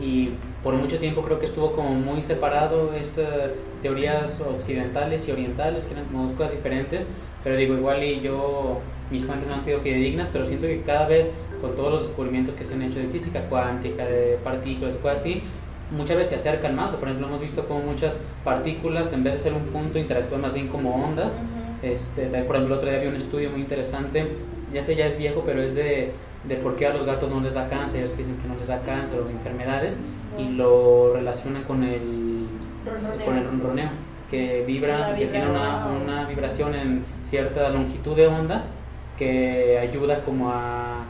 [0.00, 0.30] y
[0.62, 3.50] por mucho tiempo creo que estuvo como muy separado estas
[3.82, 7.08] teorías occidentales y orientales, que eran como dos cosas diferentes,
[7.44, 11.06] pero digo, igual y yo, mis fuentes no han sido fidedignas, pero siento que cada
[11.06, 15.20] vez con todos los descubrimientos que se han hecho de física cuántica, de partículas, cosas
[15.20, 15.42] así,
[15.90, 19.34] muchas veces se acercan más, o por ejemplo hemos visto como muchas partículas en vez
[19.34, 21.92] de ser un punto interactúan más bien como ondas, Ujú.
[21.92, 24.26] este, de- por ejemplo, el otro día vi un estudio muy interesante,
[24.72, 26.12] ya este ya es viejo, pero es de,
[26.44, 28.68] de por qué a los gatos no les da cáncer, que dicen que no les
[28.68, 30.00] da cáncer o enfermedades,
[30.38, 32.46] y lo relacionan con el,
[32.86, 33.24] Ronroneo.
[33.26, 33.88] con el ronroneo,
[34.30, 38.64] que vibra, que tiene una, una vibración en cierta longitud de onda
[39.18, 41.02] que ayuda como a...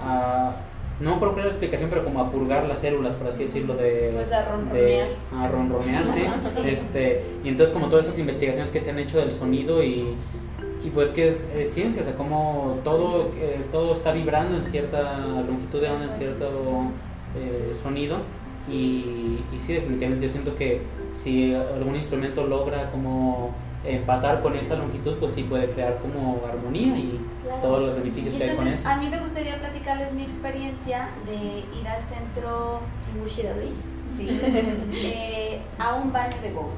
[0.00, 0.52] a
[1.00, 3.42] no me acuerdo cuál es la explicación, pero como a purgar las células, por así
[3.44, 5.08] decirlo, de, Pues a de- ronronear.
[5.34, 6.22] a ronronear, sí.
[6.66, 10.14] Este, y entonces como todas estas investigaciones que se han hecho del sonido y,
[10.84, 14.64] y pues que es, es ciencia, o sea, como todo, eh, todo está vibrando en
[14.64, 16.46] cierta longitud de onda, en cierto
[17.36, 18.16] eh, sonido.
[18.70, 20.80] Y, y sí, definitivamente yo siento que
[21.12, 23.50] si algún instrumento logra como
[23.88, 27.62] empatar con esta longitud, pues sí puede crear como armonía y Claro.
[27.62, 28.88] todos los Y beneficios que hay con entonces eso.
[28.88, 31.34] a mí me gustaría platicarles mi experiencia de
[31.78, 32.80] ir al centro
[33.14, 33.72] En Bushidobi.
[34.16, 34.40] sí,
[34.92, 36.70] eh, a un baño de gong.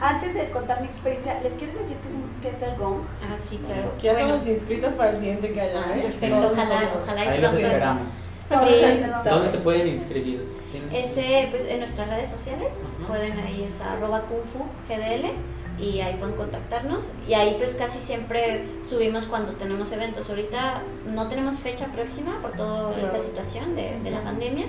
[0.00, 3.00] Antes de contar mi experiencia, ¿les quieres decir qué es, qué es el gong?
[3.22, 3.92] Ah, sí, claro.
[3.98, 6.02] Que ya Bueno, estamos inscritas para el siguiente que haya, Ah, ¿eh?
[6.02, 7.20] perfecto, Todos ojalá, ojalá.
[7.30, 8.10] Ahí los esperamos.
[8.10, 9.00] Sí.
[9.30, 10.57] ¿Dónde se pueden inscribir?
[10.72, 15.30] ¿Tienen- Ese, pues en nuestras redes sociales, pueden ahí es arroba kung fu GDL
[15.78, 17.10] y ahí pueden contactarnos.
[17.28, 20.28] Y ahí pues casi siempre subimos cuando tenemos eventos.
[20.28, 24.66] Ahorita no tenemos fecha próxima por toda esta situación de, de la pandemia,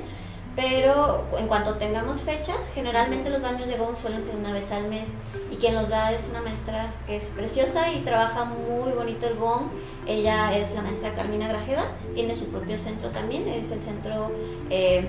[0.56, 4.88] pero en cuanto tengamos fechas, generalmente los baños de Gong suelen ser una vez al
[4.88, 5.18] mes.
[5.52, 9.36] Y quien los da es una maestra que es preciosa y trabaja muy bonito el
[9.36, 9.70] Gong.
[10.06, 11.84] Ella es la maestra Carmina Grajeda,
[12.16, 14.32] tiene su propio centro también, es el centro
[14.70, 15.08] eh,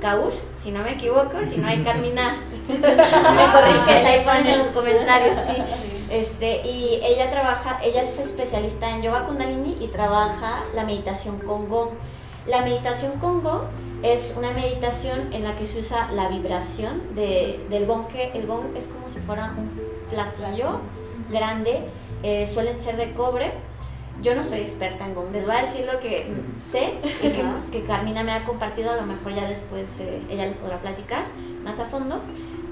[0.00, 2.36] Caur, si no me equivoco, si no hay Carmina,
[2.68, 5.38] me corriges, ahí pones en los comentarios.
[6.10, 11.68] Este, y ella trabaja, ella es especialista en yoga kundalini y trabaja la meditación con
[11.68, 11.90] gong.
[12.46, 13.62] La meditación con gong
[14.02, 18.46] es una meditación en la que se usa la vibración de, del gong, que el
[18.46, 19.70] gong es como si fuera un
[20.10, 20.80] platillo
[21.30, 21.84] grande,
[22.22, 23.52] eh, suelen ser de cobre.
[24.22, 26.26] Yo no soy experta en gong, les voy a decir lo que
[26.60, 30.46] sé y que, que Carmina me ha compartido, a lo mejor ya después eh, ella
[30.46, 31.24] les podrá platicar
[31.64, 32.20] más a fondo.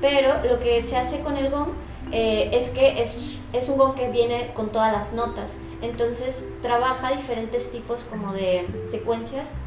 [0.01, 1.71] Pero lo que se hace con el gong
[2.13, 5.59] eh, es que es, es un gong que viene con todas las notas.
[5.83, 9.61] Entonces trabaja diferentes tipos como de secuencias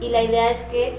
[0.00, 0.98] y la idea es que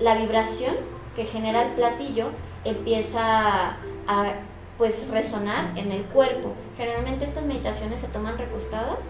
[0.00, 0.74] la vibración
[1.14, 2.30] que genera el platillo
[2.64, 3.76] empieza a,
[4.08, 4.32] a,
[4.78, 6.54] pues resonar en el cuerpo.
[6.76, 9.08] Generalmente estas meditaciones se toman recostadas,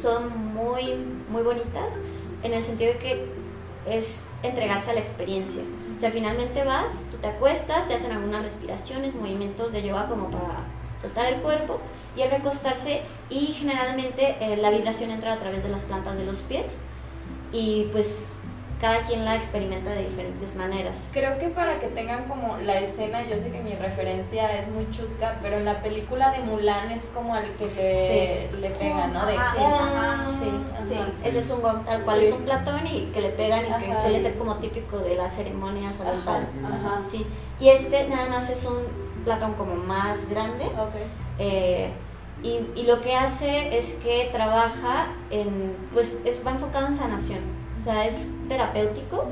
[0.00, 0.94] son muy
[1.30, 1.98] muy bonitas
[2.42, 3.26] en el sentido de que
[3.86, 5.62] es entregarse a la experiencia.
[5.94, 10.30] O sea, finalmente vas, tú te acuestas, se hacen algunas respiraciones, movimientos de yoga como
[10.30, 10.66] para
[11.00, 11.80] soltar el cuerpo
[12.16, 16.40] y recostarse y generalmente eh, la vibración entra a través de las plantas de los
[16.40, 16.82] pies
[17.52, 18.38] y pues
[18.80, 21.10] cada quien la experimenta de diferentes maneras.
[21.12, 24.90] Creo que para que tengan como la escena, yo sé que mi referencia es muy
[24.90, 27.66] chusca, pero en la película de Mulan es como al que
[28.52, 29.24] le, le pega, ¿no?
[29.24, 29.62] De Ajá, sí.
[29.64, 30.50] ajá, Sí,
[30.88, 31.00] sí.
[31.24, 32.26] Ese es un gong tal cual, Sí.
[32.26, 35.34] es un platón y que le pegan y que suele ser como típico de las
[35.34, 36.54] ceremonias orientales.
[36.62, 37.00] ajá.
[37.00, 37.26] Sí,
[37.58, 38.76] y este nada más es un
[39.24, 40.94] platón como más grande Ok.
[41.38, 41.90] eh,
[42.42, 47.40] y, y lo que hace es que trabaja en, pues es, va enfocado en sanación,
[47.92, 49.26] sea, es terapéutico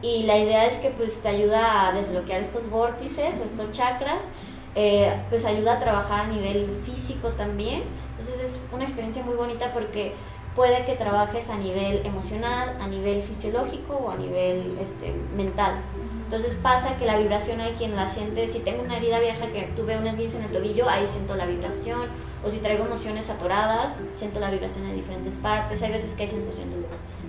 [0.00, 4.28] y la idea es que pues te ayuda a desbloquear estos vórtices o estos chakras,
[4.74, 9.72] eh, pues ayuda a trabajar a nivel físico también, entonces es una experiencia muy bonita
[9.72, 10.14] porque
[10.54, 15.82] puede que trabajes a nivel emocional, a nivel fisiológico o a nivel este, mental.
[16.24, 19.62] Entonces pasa que la vibración hay quien la siente, si tengo una herida vieja que
[19.74, 22.02] tuve un esguince en el tobillo, ahí siento la vibración,
[22.44, 26.28] o si traigo emociones atoradas, siento la vibración en diferentes partes, hay veces que hay
[26.28, 26.76] sensación de,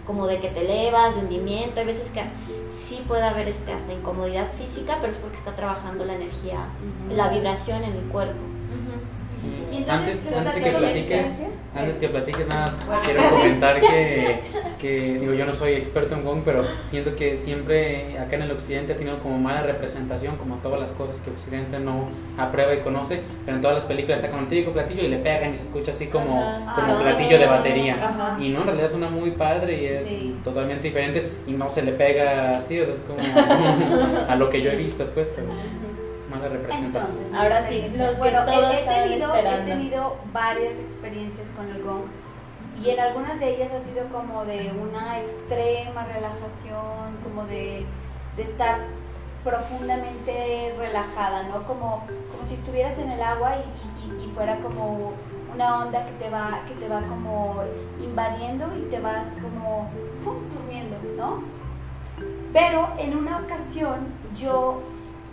[0.09, 2.23] como de que te elevas, de hundimiento, hay veces que
[2.67, 6.65] sí puede haber este, hasta incomodidad física, pero es porque está trabajando la energía,
[7.11, 8.39] la vibración en el cuerpo.
[9.71, 11.43] Y entonces, Antes, ¿les antes que platiques,
[11.75, 13.01] antes que platiques nada, Bueno.
[13.05, 14.39] quiero comentar que,
[14.79, 18.51] que, digo, yo no soy experto en Gong, pero siento que siempre acá en el
[18.51, 22.79] occidente ha tenido como mala representación, como todas las cosas que occidente no aprueba y
[22.79, 25.57] conoce, pero en todas las películas está con el típico platillo y le pegan y
[25.57, 26.75] se escucha así como, Ajá.
[26.81, 27.01] como Ah.
[27.03, 27.95] platillo de batería.
[28.03, 28.37] Ajá.
[28.41, 30.35] Y no, en realidad suena muy padre y es Sí.
[30.43, 33.19] totalmente diferente y no se le pega así, o sea, es como
[34.27, 35.47] a lo que yo he visto, pues, pero
[36.39, 37.17] mala representación.
[37.17, 41.69] Entonces, Ahora sí, los que bueno, he- todos he, tenido, he tenido varias experiencias con
[41.69, 42.03] el gong
[42.83, 47.85] y en algunas de ellas ha sido como de una extrema relajación, como de,
[48.37, 48.79] de estar
[49.43, 51.63] profundamente relajada, ¿no?
[51.63, 55.13] Como, como si estuvieras en el agua y, y- y fuera como
[55.53, 57.61] una onda que te va, que te va como
[58.01, 59.89] invadiendo y te vas como
[60.23, 60.35] ¡fum!
[60.53, 61.43] durmiendo, ¿no?
[62.53, 64.81] Pero en una ocasión yo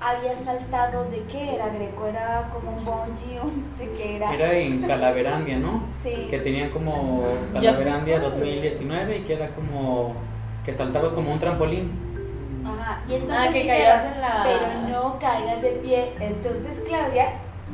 [0.01, 4.33] había saltado de qué era Greco, era como un bungee o no sé qué era.
[4.35, 5.85] Era en Calaverandia, ¿no?
[5.91, 6.27] Sí.
[6.31, 8.31] Que tenían como Calaverandia cuál.
[8.31, 10.15] 2019 y que era como
[10.65, 11.91] que saltabas como un trampolín.
[12.67, 13.01] Ajá.
[13.09, 16.13] Y entonces Ah, que dijeron, caías en la- pero no caigas de pie.
[16.21, 17.27] Entonces Claudia,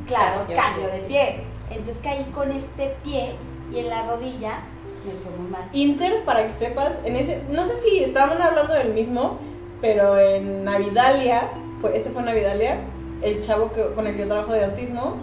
[0.07, 0.61] claro, Cayó.
[0.61, 1.45] cayó de pie.
[1.71, 3.35] Entonces caí con este pie
[3.73, 4.61] y en la rodilla
[5.07, 5.63] me fue muy mal.
[5.73, 9.39] Inter, para que sepas, en ese, no sé si estaban hablando del mismo,
[9.81, 11.49] pero en Navidalia,
[11.83, 12.79] fue, ese fue Navidalia,
[13.21, 15.16] el chavo que, con el que yo trabajo de autismo,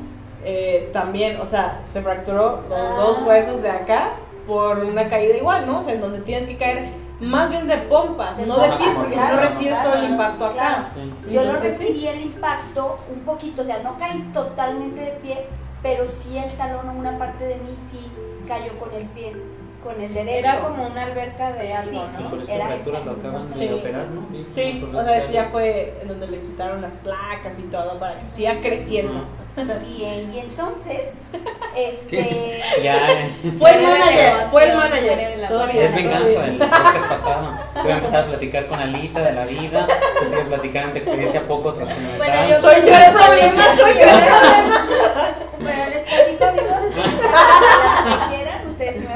[0.46, 2.96] eh, también, o sea, se fracturó los Ah.
[3.00, 4.12] dos huesos de acá
[4.46, 5.80] por una caída igual, ¿no?
[5.80, 8.78] O sea, en donde tienes que caer más bien de pompas, De no de pompas,
[8.78, 10.54] pies, porque si no claro, recibes claro, todo el impacto acá.
[10.56, 10.84] claro.
[10.94, 11.14] Sí.
[11.32, 11.84] Yo lo Entonces, sí.
[11.88, 15.46] recibí el impacto un poquito, o sea, no caí totalmente de pie,
[15.84, 18.00] pero sí el talón o una parte de mí sí
[18.48, 19.36] cayó con el pie,
[19.84, 20.38] con el derecho.
[20.40, 22.30] Era como una alberca de algo, Sí, ¿no?
[22.32, 22.38] sí.
[22.44, 23.06] Esta Era fractura esa.
[23.06, 23.70] lo acaban de Sí.
[23.74, 24.28] operar, ¿no?
[24.48, 28.20] Sí, o sea, este ya fue en donde le quitaron las placas y todo para
[28.20, 29.26] que siga creciendo.
[29.58, 31.16] Bien, y entonces,
[31.76, 32.62] este...
[32.82, 33.32] Ya, eh.
[33.58, 35.18] Fue el de manager, fue el manager.
[35.18, 37.52] de bien, es venganza del podcast pasado.
[37.84, 39.86] Voy a empezar a platicar con Alita de la vida.
[40.22, 42.18] Yo sigo platicando tu experiencia poco trascendental.
[42.18, 45.36] Bueno, yo- Soy yo el problema, soy yo el problema.
[45.60, 46.80] Bueno, les platico amigos,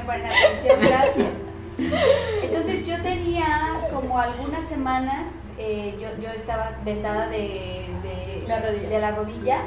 [0.06, 1.28] ponen atención, gracias.
[2.44, 8.90] Entonces yo tenía como algunas semanas, eh, yo, yo estaba vendada de, de, La rodilla.
[8.90, 9.58] de la rodilla.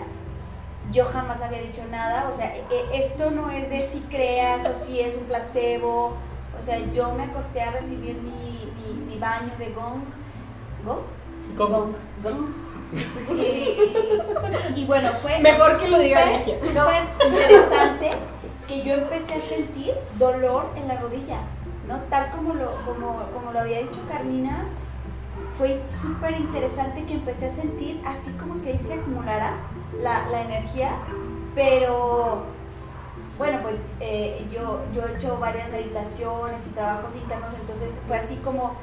[0.92, 4.64] Yo jamás había dicho nada, o sea, e- e- esto no es de si creas
[4.66, 6.14] o si es un placebo,
[6.56, 10.02] o sea, yo me acosté a recibir mi, mi, mi baño de gong.
[10.84, 11.00] ¿Gong?
[11.56, 11.92] Gong.
[12.22, 12.48] Gong.
[13.36, 18.10] Y, y bueno, fue Mejor que lo diga súper interesante
[18.66, 21.38] que yo empecé a sentir dolor en la rodilla,
[21.86, 21.98] ¿no?
[22.10, 24.66] Tal como lo, como, como lo había dicho Carmina,
[25.56, 29.56] fue súper interesante que empecé a sentir así como si ahí se acumulara
[30.00, 30.90] la, la energía,
[31.54, 32.44] pero
[33.38, 38.36] bueno, pues eh, yo, yo he hecho varias meditaciones y trabajos internos, entonces fue así
[38.36, 38.74] como,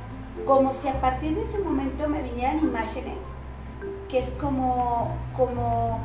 [0.46, 3.18] como si a partir de ese momento me vinieran imágenes
[4.10, 6.00] que es como, como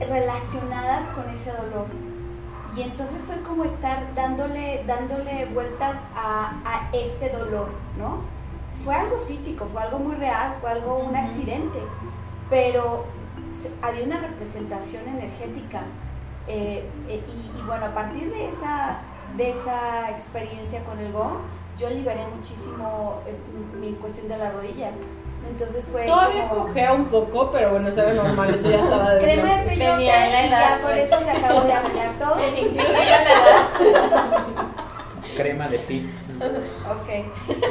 [0.00, 1.86] relacionadas con ese dolor.
[2.76, 8.18] Y entonces fue como estar dándole, dándole vueltas a, a ese dolor, ¿no?
[8.84, 11.78] Fue algo físico, fue algo muy real, fue algo, un accidente,
[12.50, 13.04] pero
[13.80, 15.82] había una representación energética.
[16.48, 18.98] eh, eh, y, y bueno, a partir de esa,
[19.36, 21.38] de esa experiencia con el GO,
[21.78, 23.34] yo liberé muchísimo eh,
[23.80, 24.90] mi cuestión de la rodilla.
[25.48, 29.14] Entonces fue Todavía como- cojea un poco, pero bueno, eso era normal, eso ya estaba
[29.14, 31.04] de crema de peyote la edad, ya por pues.
[31.04, 32.36] eso se acabó de arreglar todo.
[32.48, 34.34] Incluso la edad.
[35.36, 36.10] Crema de pip.
[36.40, 37.08] Ok.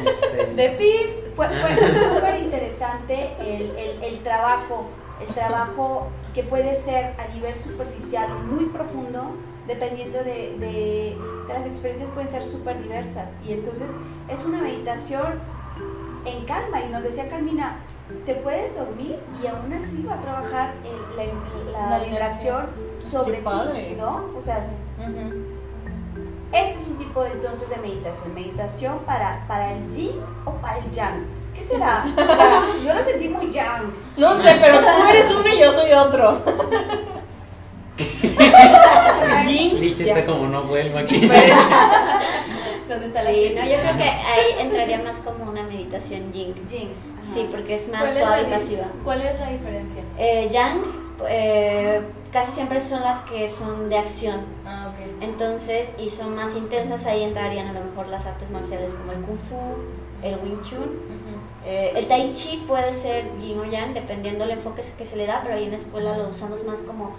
[0.07, 1.19] Este, De Pish.
[1.35, 4.85] Fue, fue súper interesante el, el, el trabajo,
[5.25, 9.35] el trabajo que puede ser a nivel superficial o muy profundo,
[9.67, 13.31] dependiendo de, de o sea, las experiencias pueden ser súper diversas.
[13.47, 13.91] Y entonces
[14.29, 15.39] es una meditación
[16.25, 16.81] en calma.
[16.81, 17.77] Y nos decía Carmina,
[18.25, 21.17] te puedes dormir y aún así va a trabajar el-
[21.73, 22.67] la, la La vibración
[22.99, 24.25] sobre ti, ¿no?
[24.37, 24.57] O sea.
[26.51, 28.33] Este es un tipo de, entonces de meditación.
[28.35, 31.25] Meditación para, para el yin o para el yang.
[31.55, 32.05] ¿Qué será?
[32.15, 33.91] O sea, yo lo sentí muy yang.
[34.17, 36.41] No sé, pero tú eres uno y yo soy otro.
[39.47, 41.29] Yin, está como no vuelvo aquí.
[42.87, 46.53] ¿Dónde está la Sí, no, yo creo que ahí entraría más como una meditación yin.
[46.69, 46.93] Yin.
[47.13, 47.33] ajá.
[47.33, 48.85] Sí, porque es ¿Cuál más suave y pasiva.
[49.03, 50.03] ¿Cuál es la diferencia?
[50.17, 50.81] Eh, yang
[51.27, 54.41] eh, casi siempre son las que son de acción.
[54.65, 55.23] Ah, ok.
[55.23, 59.19] Entonces, y son más intensas, ahí entrarían a lo mejor las artes marciales como el
[59.19, 59.57] kung fu,
[60.21, 61.13] el wing chun.
[61.65, 65.25] Eh, el tai chi puede ser yin o yang, dependiendo del enfoque que se le
[65.25, 67.15] da, pero ahí en la escuela lo usamos más como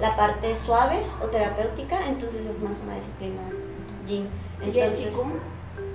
[0.00, 3.42] la parte suave o terapéutica, entonces es más una disciplina
[4.06, 4.28] yin.
[4.64, 5.32] ¿Y el Qigong?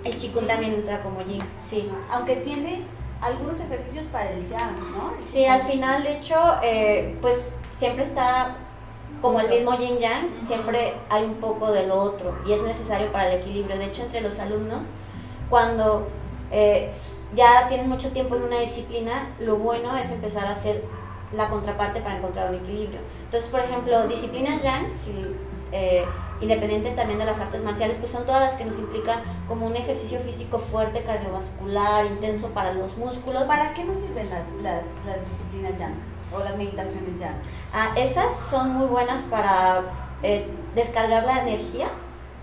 [0.04, 1.90] el Qigong también entra como yin, sí.
[2.10, 2.84] Aunque tiene
[3.22, 5.16] algunos ejercicios para el yang, ¿no?
[5.16, 8.56] El Sí, al final, de hecho, eh, pues siempre está
[9.22, 13.12] como el mismo yin yang, siempre hay un poco de lo otro y es necesario
[13.12, 13.78] para el equilibrio.
[13.78, 14.90] De hecho, entre los alumnos,
[15.50, 16.08] cuando
[16.52, 16.90] eh,
[17.34, 20.84] ya tienes mucho tiempo en una disciplina, lo bueno es empezar a hacer
[21.34, 23.00] la contraparte para encontrar un equilibrio.
[23.26, 25.36] Entonces, por ejemplo, disciplinas yang, si,
[25.72, 26.06] eh,
[26.42, 29.76] independiente también de las artes marciales, pues son todas las que nos implican como un
[29.76, 33.44] ejercicio físico fuerte, cardiovascular, intenso para los músculos.
[33.44, 35.94] ¿Para qué nos sirven las, las, las disciplinas yang
[36.34, 37.36] o las meditaciones yang?
[37.74, 39.82] Ah, esas son muy buenas para
[40.24, 41.88] eh, descargar la energía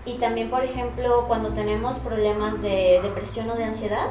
[0.05, 4.09] y también, por ejemplo, cuando tenemos problemas de depresión o de ansiedad,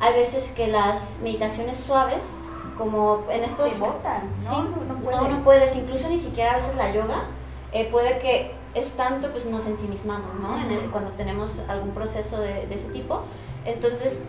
[0.00, 2.38] hay veces que las meditaciones suaves,
[2.78, 3.70] como en estos...
[3.70, 4.40] Te botan, ¿no?
[4.40, 5.20] Sí, No- no puedes.
[5.20, 7.24] no, no puedes, incluso ni siquiera a veces la yoga,
[7.72, 10.58] eh, puede que es tanto, pues nos ensimismamos, ¿no?
[10.58, 13.22] En el- cuando tenemos algún proceso de, de ese tipo.
[13.64, 14.24] Entonces,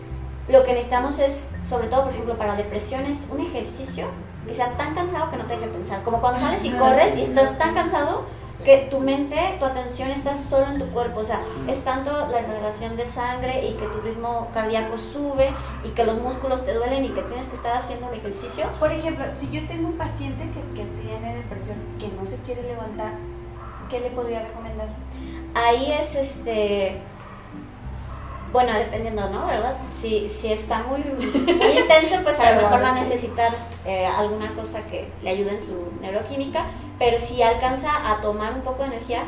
[0.48, 4.06] lo que necesitamos es, sobre todo, por ejemplo, para depresiones, un ejercicio
[4.46, 6.02] que sea tan cansado que no te deje pensar.
[6.02, 8.24] Como cuando sales y corres y estás tan cansado
[8.64, 11.20] que tu mente, tu atención está solo en tu cuerpo.
[11.20, 15.52] O sea, es tanto la irrigación de sangre y que tu ritmo cardíaco sube
[15.84, 18.66] y que los músculos te duelen y que tienes que estar haciendo el ejercicio.
[18.80, 22.62] Por ejemplo, si yo tengo un paciente que, que tiene depresión, que no se quiere
[22.64, 23.12] levantar,
[23.92, 24.88] ¿qué le podría recomendar?
[25.54, 26.98] Ahí es este.
[28.52, 29.46] Bueno, dependiendo, ¿no?
[29.46, 29.76] ¿Verdad?
[29.94, 33.52] Si, si está muy, muy intenso, pues a lo mejor va a necesitar
[33.86, 36.66] eh, alguna cosa que le ayude en su neuroquímica,
[36.98, 39.24] pero si alcanza a tomar un poco de energía,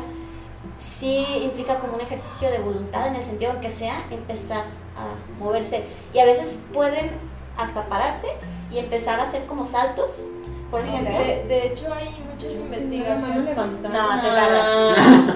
[0.77, 4.63] sí implica como un ejercicio de voluntad en el sentido en que sea empezar
[4.95, 5.85] a moverse.
[6.13, 7.11] Y a veces pueden
[7.57, 8.27] hasta pararse
[8.71, 10.25] y empezar a hacer como saltos,
[10.71, 13.55] por Sí, de, de hecho hay muchas investigaciones.
[13.57, 14.67] No, te tardas.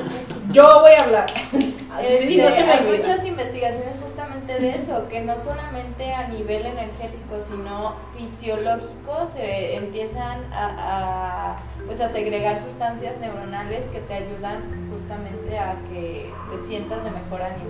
[0.52, 1.26] Yo voy a hablar.
[2.02, 2.98] Este, no se me hay olvida.
[2.98, 10.44] muchas investigaciones justamente de eso, que no solamente a nivel energético, sino fisiológico se empiezan
[10.52, 17.04] a, a, pues a segregar sustancias neuronales que te ayudan justamente a que te sientas
[17.04, 17.70] de mejor ánimo.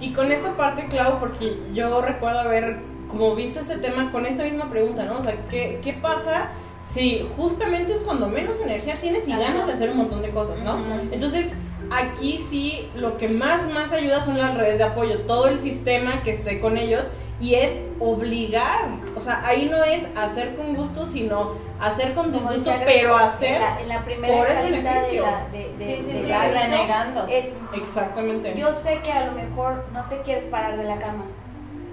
[0.00, 4.42] Y con esta parte, Clau, porque yo recuerdo haber como visto ese tema con esta
[4.42, 5.18] misma pregunta, ¿no?
[5.18, 6.48] O sea, ¿qué, qué pasa
[6.88, 10.60] si justamente es cuando menos energía tienes y ganas de hacer un montón de cosas,
[10.62, 10.76] ¿no?
[11.10, 11.54] Entonces,
[11.90, 16.22] aquí sí lo que más, más ayuda son las redes de apoyo, todo el sistema
[16.22, 21.04] que esté con ellos y es obligar, o sea, ahí no es hacer con gusto,
[21.04, 24.82] sino hacer con disgusto, pero hacer en la, en la primera por el escalita de
[24.94, 25.22] beneficio.
[25.22, 27.26] la, de, de- Sí, sí, sí, renegando.
[27.28, 28.54] es exactamente.
[28.56, 31.24] Yo sé que a lo mejor no te quieres parar de la cama,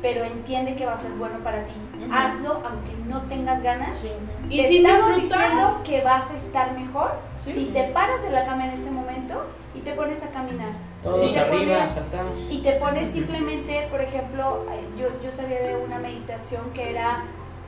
[0.02, 1.74] pero entiende que va a ser bueno para ti.
[2.12, 3.96] Hazlo aunque no tengas ganas.
[3.98, 4.10] Sí.
[4.50, 7.54] Te Y sin estamos disfrutar, diciendo que vas a estar mejor Sí.
[7.54, 9.44] si te paras de la cama en este momento
[9.76, 10.72] y te pones a caminar.
[11.04, 14.66] Todos Y te arriba, pones- y te pones simplemente, por ejemplo,
[14.98, 17.24] yo, yo sabía de una meditación que era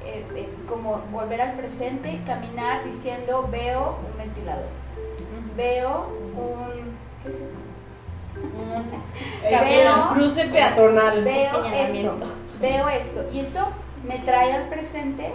[0.06, 4.66] eh, eh, como volver al presente, caminar diciendo veo un ventilador,
[5.56, 6.98] veo un...
[7.24, 7.58] ¿Qué es eso?
[9.42, 9.62] Veo-
[10.10, 11.24] el cruce peatonal.
[11.24, 12.18] Veo esto,
[12.60, 13.26] veo esto.
[13.34, 13.68] Y esto
[14.08, 15.34] me trae al presente,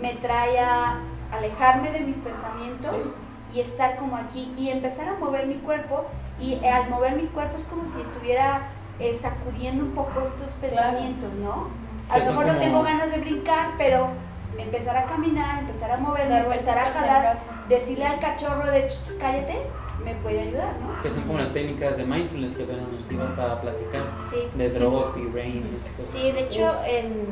[0.00, 0.98] me trae a
[1.32, 3.14] alejarme de mis pensamientos
[3.52, 3.58] Sí.
[3.58, 6.06] y estar como aquí y empezar a mover mi cuerpo.
[6.40, 8.62] Y eh, al mover mi cuerpo es como si estuviera
[9.00, 11.68] eh, sacudiendo un poco estos pensamientos, ¿no?
[12.02, 14.08] Sí, A lo mejor no tengo ganas de brincar, pero
[14.56, 19.56] empezar a caminar, empezar a moverme, empezar a jalar, decirle al cachorro de "Ch, cállate,
[20.04, 21.00] me puede ayudar, ¿no?
[21.00, 24.14] Que son como las técnicas de mindfulness que nos ibas a platicar.
[24.16, 24.36] Sí.
[24.56, 25.80] De drop y rain.
[26.00, 26.04] y.
[26.06, 27.26] Sí, de hecho, en,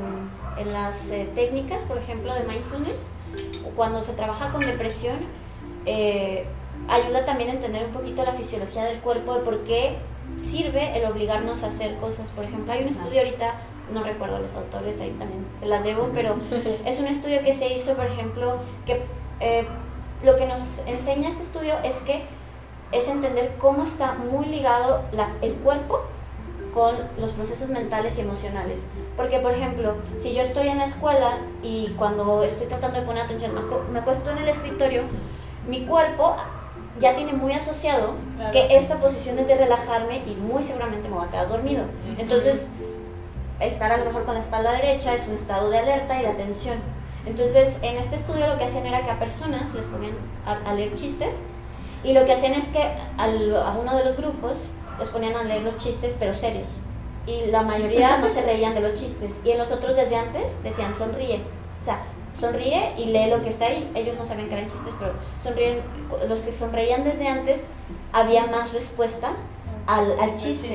[0.58, 3.10] en las eh, técnicas, por ejemplo, de mindfulness,
[3.74, 5.16] cuando se trabaja con depresión,
[5.84, 6.44] eh,
[6.88, 9.96] ayuda también a entender un poquito la fisiología del cuerpo, de por qué
[10.40, 12.30] sirve el obligarnos a hacer cosas.
[12.30, 13.54] Por ejemplo, hay un estudio ahorita,
[13.92, 16.36] no recuerdo los autores, ahí también se las debo, pero
[16.84, 19.02] es un estudio que se hizo, por ejemplo, que
[19.40, 19.66] eh,
[20.24, 22.22] lo que nos enseña este estudio es que
[22.92, 26.02] es entender cómo está muy ligado la- el cuerpo
[26.72, 28.88] con los procesos mentales y emocionales.
[29.16, 33.24] Porque, por ejemplo, si yo estoy en la escuela y cuando estoy tratando de poner
[33.24, 35.02] atención, me, acu- me acuesto en el escritorio,
[35.66, 36.36] mi cuerpo
[37.00, 38.52] ya tiene muy asociado Claro.
[38.52, 41.84] que esta posición es de relajarme y muy seguramente me voy a quedar dormido.
[42.18, 42.68] Entonces,
[43.58, 46.28] estar a lo mejor con la espalda derecha es un estado de alerta y de
[46.28, 46.76] atención.
[47.24, 50.14] Entonces, en este estudio lo que hacían era que a personas les ponían
[50.46, 51.44] a, a leer chistes
[52.04, 52.82] y lo que hacían es que
[53.18, 54.68] al- a uno de los grupos
[54.98, 56.80] los ponían a leer los chistes pero serios.
[57.26, 59.40] Y la mayoría no se reían de los chistes.
[59.44, 61.40] Y en los otros desde antes decían sonríe.
[61.80, 62.04] O sea,
[62.38, 63.90] sonríe y lee lo que está ahí.
[63.94, 65.80] Ellos no sabían que eran chistes, pero sonríen,
[66.28, 67.64] los que sonreían desde antes,
[68.12, 69.30] había más respuesta
[69.86, 70.68] al, al chiste.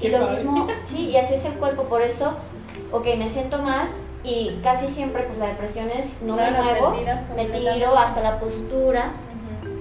[0.00, 2.34] Y lo mismo, sí, y así es el cuerpo, por eso,
[2.92, 3.88] ok, me siento mal,
[4.24, 6.90] y casi siempre pues la depresión es no me muevo,
[7.36, 9.12] me tiro hasta la postura.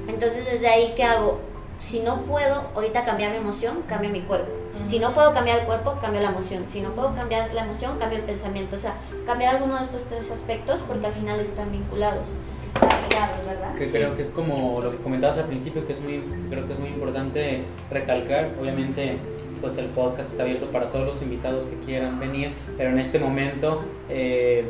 [0.08, 1.40] Entonces desde ahí qué hago?
[1.82, 4.52] Si no puedo ahorita cambiar mi emoción, cambio mi cuerpo.
[4.84, 6.66] Si no puedo cambiar el cuerpo, cambio la emoción.
[6.68, 8.76] Si no puedo cambiar la emoción, cambio el pensamiento.
[8.76, 8.96] O sea,
[9.26, 12.34] cambiar alguno de estos tres aspectos porque al final están vinculados.
[12.68, 13.76] Están ligados, ¿verdad?
[13.76, 16.74] Que creo que es como lo que comentabas al principio, que es muy, creo que
[16.74, 18.52] es muy importante recalcar.
[18.60, 19.18] Obviamente
[19.62, 23.18] pues el podcast está abierto para todos los invitados que quieran venir, pero en este
[23.18, 24.70] momento eh,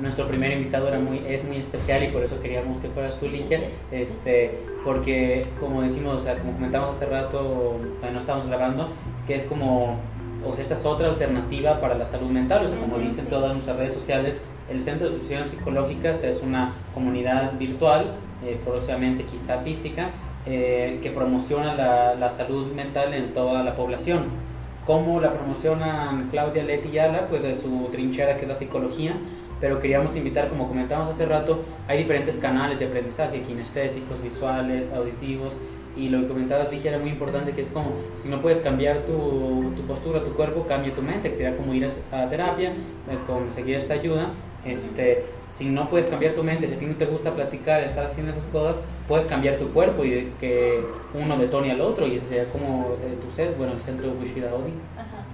[0.00, 3.28] nuestro primer invitado era muy, es muy especial y por eso queríamos que fueras tú,
[3.28, 3.60] Ligia,
[3.90, 8.88] este, porque como decimos, o sea, como comentamos hace rato cuando estábamos grabando,
[9.26, 9.98] que es como,
[10.46, 13.52] o sea, esta es otra alternativa para la salud mental, o sea, como dicen todas
[13.52, 14.38] nuestras redes sociales,
[14.70, 18.14] el Centro de Soluciones Psicológicas es una comunidad virtual,
[18.44, 20.10] eh, próximamente quizá física,
[20.46, 24.24] eh, que promociona la, la, salud mental en toda la población.
[24.84, 27.26] ¿Cómo la promocionan Claudia Leti y Ala?
[27.26, 29.14] Pues de su trinchera que es la psicología,
[29.64, 35.56] pero queríamos invitar, como comentamos hace rato, hay diferentes canales de aprendizaje, kinestésicos, visuales, auditivos,
[35.96, 39.06] y lo que comentabas, dije, era muy importante, que es como, si no puedes cambiar
[39.06, 43.18] tu, tu postura, tu cuerpo, cambia tu mente, que sería como ir a, terapia, eh,
[43.26, 44.28] conseguir esta ayuda,
[44.66, 48.04] este, si no puedes cambiar tu mente, si a ti no te gusta platicar, estar
[48.04, 50.84] haciendo esas cosas, puedes cambiar tu cuerpo y que
[51.14, 54.12] uno detone al otro y ese sería como eh, tu set, bueno, el centro de
[54.12, 54.74] Bushida Odi.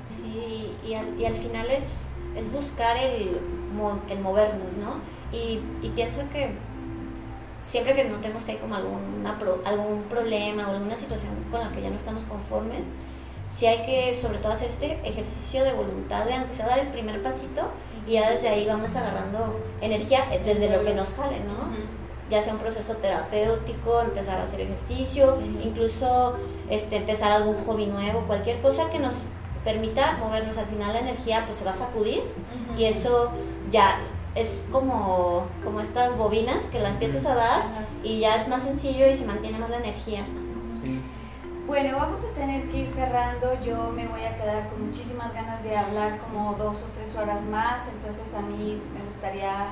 [0.07, 3.60] Sí, y al, y al final es, es buscar el,
[4.09, 4.97] el movernos, ¿no?
[5.33, 6.51] Y, y, pienso que
[7.64, 11.81] siempre que notemos que hay como alguna algún problema o alguna situación con la que
[11.81, 12.87] ya no estamos conformes,
[13.49, 16.89] sí hay que sobre todo hacer este ejercicio de voluntad de aunque sea dar el
[16.89, 17.71] primer pasito
[18.07, 21.71] y ya desde ahí vamos agarrando energía eh, desde lo que nos jale, ¿no?
[22.31, 26.37] Ya sea un proceso terapéutico, empezar a hacer ejercicio, incluso
[26.71, 29.25] este, empezar algún hobby nuevo, cualquier cosa que nos
[29.64, 30.57] permita movernos.
[30.57, 32.23] Al final la energía pues se va a sacudir
[32.79, 33.33] y eso
[33.71, 33.99] ya
[34.35, 37.62] es como, como estas bobinas que la empiezas a dar
[38.03, 40.25] y ya es más sencillo y se mantiene más la energía.
[41.66, 43.55] Bueno, vamos a tener que ir cerrando.
[43.64, 47.45] Yo me voy a quedar con muchísimas ganas de hablar como dos o tres horas
[47.45, 47.89] más.
[47.89, 49.68] Entonces a mí me gustaría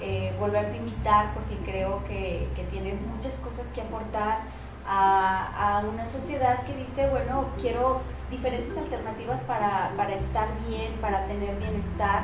[0.00, 4.40] eh, volverte a invitar porque creo que, que, tienes muchas cosas que aportar
[4.86, 8.00] a, a, una sociedad que dice, bueno, quiero
[8.30, 12.22] diferentes alternativas para, para estar bien, para tener bienestar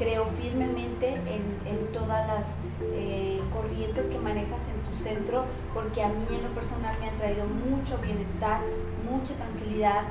[0.00, 2.58] creo firmemente en, en todas las
[2.94, 5.44] eh, corrientes que manejas en tu centro,
[5.74, 8.62] porque a mí en lo personal me han traído mucho bienestar,
[9.04, 10.04] mucha tranquilidad.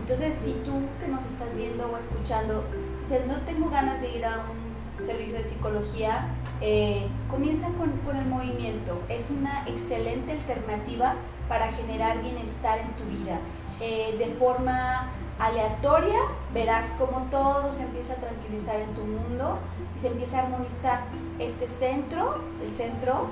[0.00, 2.64] Entonces, si tú que nos estás viendo o escuchando,
[3.00, 6.26] dices, no tengo ganas de ir a un servicio de psicología,
[6.60, 9.00] eh, comienza con, con, el movimiento.
[9.08, 11.14] Es una excelente alternativa
[11.48, 13.38] para generar bienestar en tu vida.
[13.80, 15.08] Eh, de forma
[15.38, 16.18] aleatoria,
[16.54, 19.58] verás cómo todo se empieza a tranquilizar en tu mundo
[19.96, 21.00] y se empieza a armonizar.
[21.38, 23.28] Este centro, el centro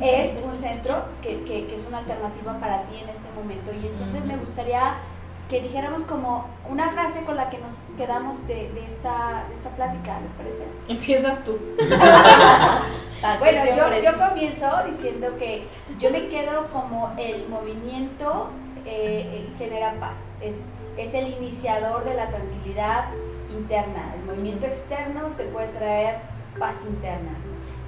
[0.00, 3.72] es un centro que, que, que, es una alternativa para ti en este momento.
[3.72, 4.94] Y entonces me gustaría
[5.48, 9.70] que dijéramos como una frase con la que nos quedamos de, de esta, de esta
[9.70, 10.64] plática, ¿les parece?
[10.86, 11.58] Empiezas tú.
[13.40, 15.66] bueno, yo, yo comienzo diciendo que
[15.98, 18.50] yo me quedo como el movimiento
[18.88, 20.56] eh, genera paz, es,
[20.96, 23.10] es el iniciador de la tranquilidad
[23.50, 24.14] interna.
[24.16, 26.18] El movimiento externo te puede traer
[26.58, 27.32] paz interna.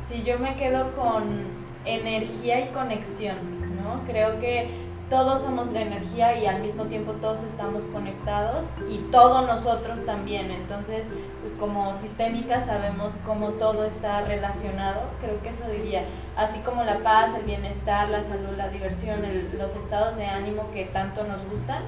[0.07, 1.49] Sí, yo me quedo con
[1.85, 3.37] energía y conexión,
[3.83, 4.03] ¿no?
[4.07, 4.69] Creo que
[5.11, 10.53] todos somos la energía y al mismo tiempo todos estamos conectados y todos nosotros también.
[10.53, 11.09] Entonces,
[11.41, 15.01] pues como sistémica sabemos cómo todo está relacionado.
[15.21, 16.05] Creo que eso diría,
[16.37, 19.21] así como la paz, el bienestar, la salud, la diversión,
[19.59, 21.83] los estados de ánimo que tanto nos gustan,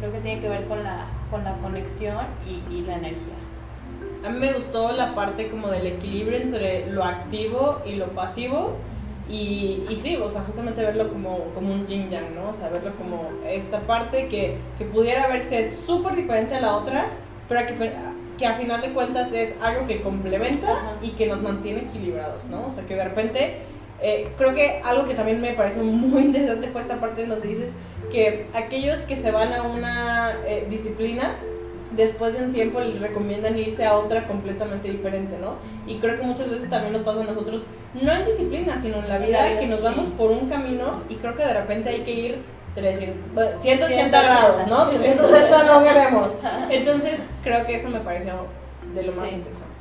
[0.00, 3.34] creo que tiene que ver con la, con la conexión y, y la energía.
[4.26, 8.72] A mí me gustó la parte como del equilibrio entre lo activo y lo pasivo
[9.28, 12.50] y, y, sí, o sea, justamente verlo como, como un yin yang, ¿no?
[12.50, 17.06] O sea, verlo como esta parte que, que pudiera verse súper diferente a la otra,
[17.48, 17.92] pero que,
[18.36, 22.66] que a final de cuentas es algo que complementa y que nos mantiene equilibrados, ¿no?
[22.66, 23.58] O sea, que de repente,
[24.02, 27.48] eh, creo que algo que también me pareció muy interesante fue esta parte en donde
[27.48, 27.76] dices
[28.12, 31.36] que aquellos que se van a una eh, disciplina,
[31.96, 35.54] después de un tiempo les recomiendan irse a otra completamente diferente, ¿no?
[35.86, 37.62] Y creo que muchas veces también nos pasa a nosotros,
[37.94, 41.34] no en disciplina, sino en la vida, que nos vamos por un camino y creo
[41.34, 42.38] que de repente hay que ir
[42.74, 44.90] 300, 180 grados, ¿no?
[44.90, 46.28] 180 no queremos.
[46.70, 48.32] Entonces, creo que eso me pareció
[48.94, 49.74] de lo más interesante.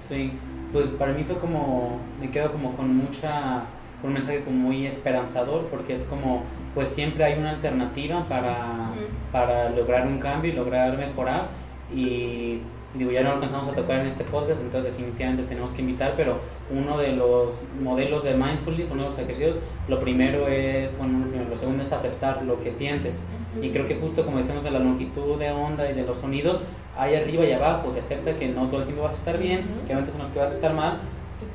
[0.00, 0.32] Sí,
[0.72, 3.62] pues para mí fue como, me quedo como con mucha,
[4.04, 6.42] un mensaje como muy esperanzador, porque es como,
[6.74, 8.90] pues siempre hay una alternativa para,
[9.32, 11.48] para lograr un cambio y lograr mejorar.
[11.94, 12.60] Y
[12.94, 16.38] digo, ya no alcanzamos a tocar en este podcast, entonces definitivamente tenemos que invitar, pero
[16.70, 21.26] uno de los modelos de mindfulness, uno de los ejercicios, lo primero es, bueno, lo,
[21.26, 23.22] primero, lo segundo es aceptar lo que sientes.
[23.60, 26.60] Y creo que justo como decíamos de la longitud de onda y de los sonidos,
[26.96, 29.64] hay arriba y abajo, se acepta que no todo el tiempo vas a estar bien,
[29.86, 31.00] que a veces son los que vas a estar mal,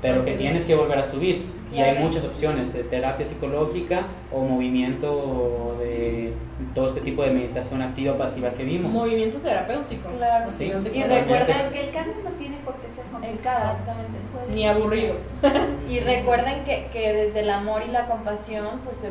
[0.02, 1.46] pero que tienes que volver a subir.
[1.72, 6.34] Y hay muchas opciones de terapia psicológica o movimiento de
[6.74, 8.92] todo este tipo de meditación activa pasiva que vimos.
[8.92, 10.10] Movimiento terapéutico.
[10.18, 10.66] Claro, Sí.
[10.66, 13.72] Y Recuerden que el cambio no tiene por qué ser complicado.
[13.78, 14.18] Exactamente.
[14.34, 15.14] Puede Ni aburrido.
[15.90, 19.02] Y recuerden que, que desde el amor y la compasión, pues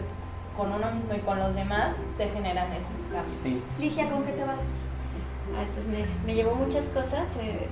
[0.57, 3.39] con uno mismo y con los demás, se generan estos cambios.
[3.45, 3.62] Sí.
[3.81, 4.59] Ligia, ¿con qué te vas?
[5.57, 7.37] Ay, pues me, me llevó muchas cosas.
[7.41, 7.68] eh,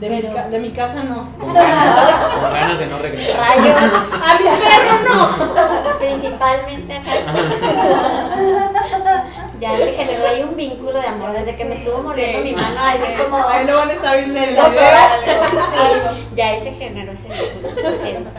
[0.00, 1.26] De, mi, ca- de mi casa no.
[1.38, 3.36] Con ganas, con ganas de no regresar.
[3.36, 5.98] rayos, ¡A mi perro no!
[5.98, 7.00] principalmente
[9.60, 12.44] ya se generó ahí un vínculo de amor desde que me estuvo mordiendo Sí.
[12.44, 14.70] mi mano, así como Ahí lo van a estar viendo en algo.
[14.78, 18.30] Sí, ya ahí se generó ese vínculo, lo siento.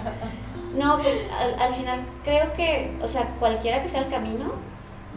[0.75, 4.53] No, pues al, al final creo que, o sea, cualquiera que sea el camino,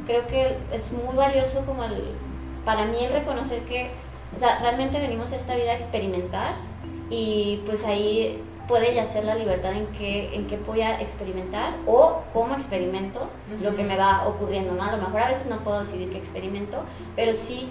[0.06, 2.16] creo que es muy valioso como el,
[2.64, 3.90] para mí el reconocer que,
[4.34, 6.54] o sea, realmente venimos a esta vida a experimentar
[7.10, 12.22] y pues ahí puede yacer la libertad en qué, en qué voy a experimentar o
[12.32, 13.28] cómo experimento
[13.60, 14.84] lo que me va ocurriendo, ¿no?
[14.84, 16.82] A lo mejor a veces no puedo decidir qué experimento,
[17.16, 17.68] pero sí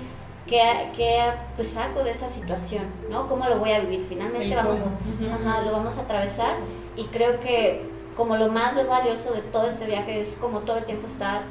[0.47, 3.28] qué, qué pues saco de esa situación, ¿no?
[3.28, 4.05] ¿Cómo lo voy a vivir?
[4.07, 4.89] Finalmente El vamos,
[5.34, 6.55] ajá, lo vamos a atravesar
[6.95, 10.86] y creo que como lo más valioso de todo este viaje es como todo el
[10.86, 11.41] tiempo estar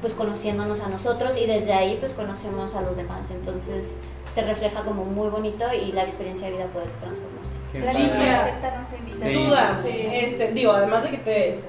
[0.00, 4.00] pues conociéndonos a nosotros y desde ahí pues conocemos a los demás entonces
[4.32, 8.18] se refleja como muy bonito y la experiencia de vida puede transformarse Qué Gracias por
[8.18, 8.30] padre.
[8.30, 9.32] aceptar nuestra invitación.
[9.32, 9.44] Sí.
[9.44, 9.80] Duda.
[9.82, 10.08] Sí.
[10.12, 11.60] Este, digo, además de que te,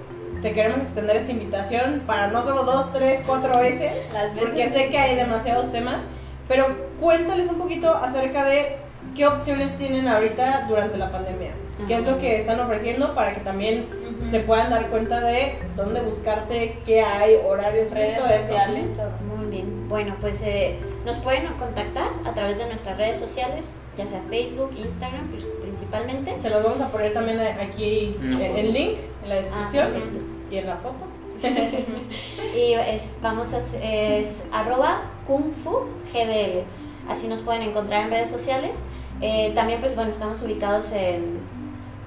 [0.42, 4.70] te queremos extender esta invitación para no solo dos, tres, cuatro veces, Las veces porque
[4.70, 6.04] sé que hay demasiados temas,
[6.48, 6.68] pero
[7.00, 8.78] cuéntales un poquito acerca de
[9.14, 11.52] qué opciones tienen ahorita durante la pandemia.
[11.88, 13.88] ¿Qué es lo que están ofreciendo para que también
[14.22, 18.42] se puedan dar cuenta de dónde buscarte, qué hay, horarios, redes todo esto?
[18.48, 19.12] sociales, todo.
[19.36, 20.76] muy bien bueno pues eh,
[21.06, 26.36] nos pueden contactar a través de nuestras redes sociales ya sea Facebook Instagram pues, principalmente
[26.42, 28.60] Se los vamos a poner también aquí En la en foto.
[28.60, 30.20] el link, en la Ah, descripción perfecto.
[30.52, 31.06] y en la foto.
[32.56, 36.64] y es, vamos a hacer- es arroba kung fu gdl
[37.10, 38.84] así nos pueden encontrar en redes sociales
[39.22, 41.40] Eh, también pues bueno estamos ubicados en,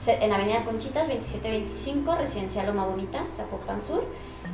[0.06, 4.04] en Avenida Conchitas 2725 Residencial Loma Bonita Zapopan Sur.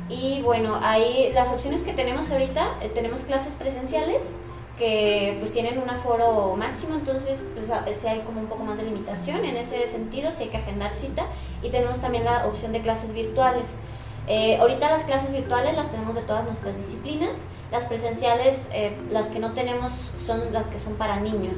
[0.09, 4.35] Y bueno ahí las opciones que tenemos ahorita eh, tenemos clases presenciales
[4.77, 8.77] que pues tienen un aforo máximo, entonces pues a- sí hay como un poco más
[8.77, 11.25] de limitación en ese sentido, si hay que agendar cita.
[11.61, 13.75] Y tenemos también la opción de clases virtuales.
[14.27, 19.27] Eh, ahorita las clases virtuales las tenemos de todas nuestras disciplinas, las presenciales, eh, las
[19.27, 19.91] que no tenemos
[20.25, 21.57] son las que son para niños.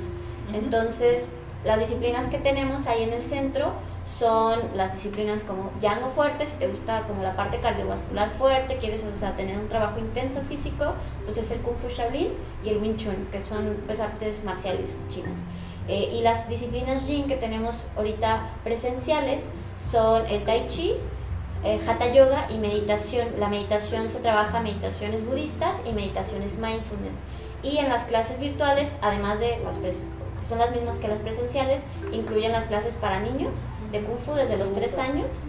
[0.53, 1.29] Entonces,
[1.63, 3.73] las disciplinas que tenemos ahí en el centro
[4.05, 9.03] son las disciplinas como Django fuerte, si te gusta como la parte cardiovascular fuerte, quieres
[9.03, 10.93] o sea, tener un trabajo intenso físico,
[11.23, 12.29] pues es el Kung Fu Shaolin
[12.63, 15.45] y el Wing Chun, que son pues artes marciales chinas.
[15.87, 20.93] Eh, y las disciplinas Yin que tenemos ahorita presenciales son el Tai Chi,
[21.63, 23.27] eh, Hatha Yoga y meditación.
[23.39, 27.21] La meditación se trabaja meditaciones budistas y meditaciones mindfulness.
[27.63, 31.19] Y en las clases virtuales, además de las pres- que son las mismas que las
[31.19, 35.45] presenciales, incluyen las clases para niños de Kung Fu desde los 3 años.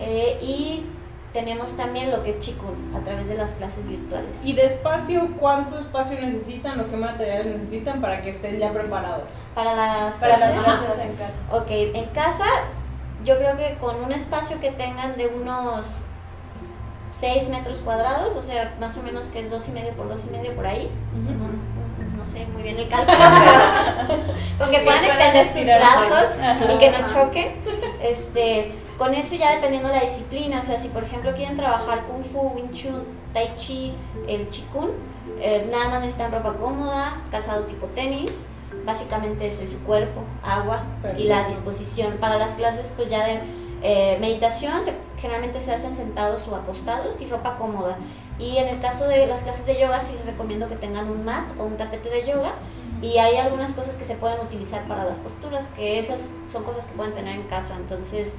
[0.00, 0.86] Eh, y
[1.32, 4.44] tenemos también lo que es Qigong a través de las clases virtuales.
[4.44, 9.28] Y de espacio, ¿cuánto espacio necesitan o qué materiales necesitan para que estén ya preparados?
[9.54, 11.32] para las Para las clases, clases en casa.
[11.52, 12.44] Ok, en casa
[13.24, 15.98] yo creo que con un espacio que tengan de unos
[17.12, 20.24] 6 metros cuadrados, o sea, más o menos que es dos y medio por dos
[20.26, 20.90] y medio por ahí.
[21.12, 21.32] Ujú.
[21.32, 21.69] no, no-
[22.20, 24.16] no sé muy bien el cálculo, pero
[24.58, 26.38] con que puedan extender sus brazos
[26.74, 27.52] y que no choquen.
[28.02, 32.22] Este, con eso ya dependiendo la disciplina, o sea, si por ejemplo quieren trabajar Kung
[32.22, 33.94] Fu, Wing Chun, Tai Chi,
[34.28, 34.90] el Qigong,
[35.40, 38.46] eh, nada más necesitan ropa cómoda, calzado tipo tenis,
[38.84, 40.82] básicamente eso, y su cuerpo, agua
[41.16, 42.18] y la disposición.
[42.20, 43.40] Para las clases pues ya de
[43.82, 47.96] eh, meditación se- generalmente se hacen sentados o acostados y ropa cómoda.
[48.38, 51.24] Y en el caso de las clases de yoga sí les recomiendo que tengan un
[51.24, 52.54] mat o un tapete de yoga
[53.02, 56.86] y hay algunas cosas que se pueden utilizar para las posturas, que esas son cosas
[56.86, 57.76] que pueden tener en casa.
[57.76, 58.34] Entonces,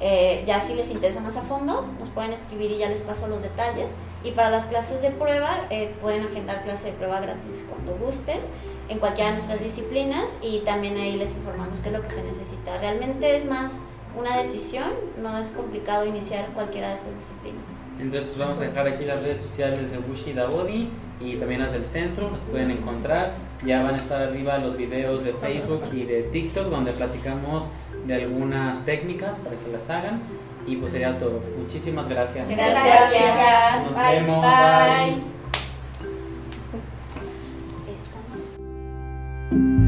[0.00, 3.28] Eh, ya si les interesa más a fondo, nos pueden escribir y ya les paso
[3.28, 3.94] los detalles.
[4.24, 8.40] Y para las clases de prueba, eh, pueden agendar clase de prueba gratis cuando gusten,
[8.88, 12.24] en cualquiera de nuestras disciplinas, y también ahí les informamos qué es lo que se
[12.24, 12.76] necesita.
[12.78, 13.78] Realmente es más
[14.16, 14.88] una decisión,
[15.18, 17.68] no es complicado iniciar cualquiera de estas disciplinas.
[17.98, 20.90] Entonces pues vamos a dejar aquí las redes sociales de Bushi Daodi
[21.20, 23.34] y también las del centro, las pueden encontrar.
[23.64, 27.64] Ya van a estar arriba los videos de Facebook y de TikTok donde platicamos
[28.06, 30.20] de algunas técnicas para que las hagan.
[30.66, 31.40] Y pues sería todo.
[31.58, 32.48] Muchísimas gracias.
[32.48, 32.72] Gracias.
[32.72, 33.84] gracias.
[33.84, 34.44] Nos bye, vemos.
[34.44, 35.34] bye.
[39.50, 39.83] bye.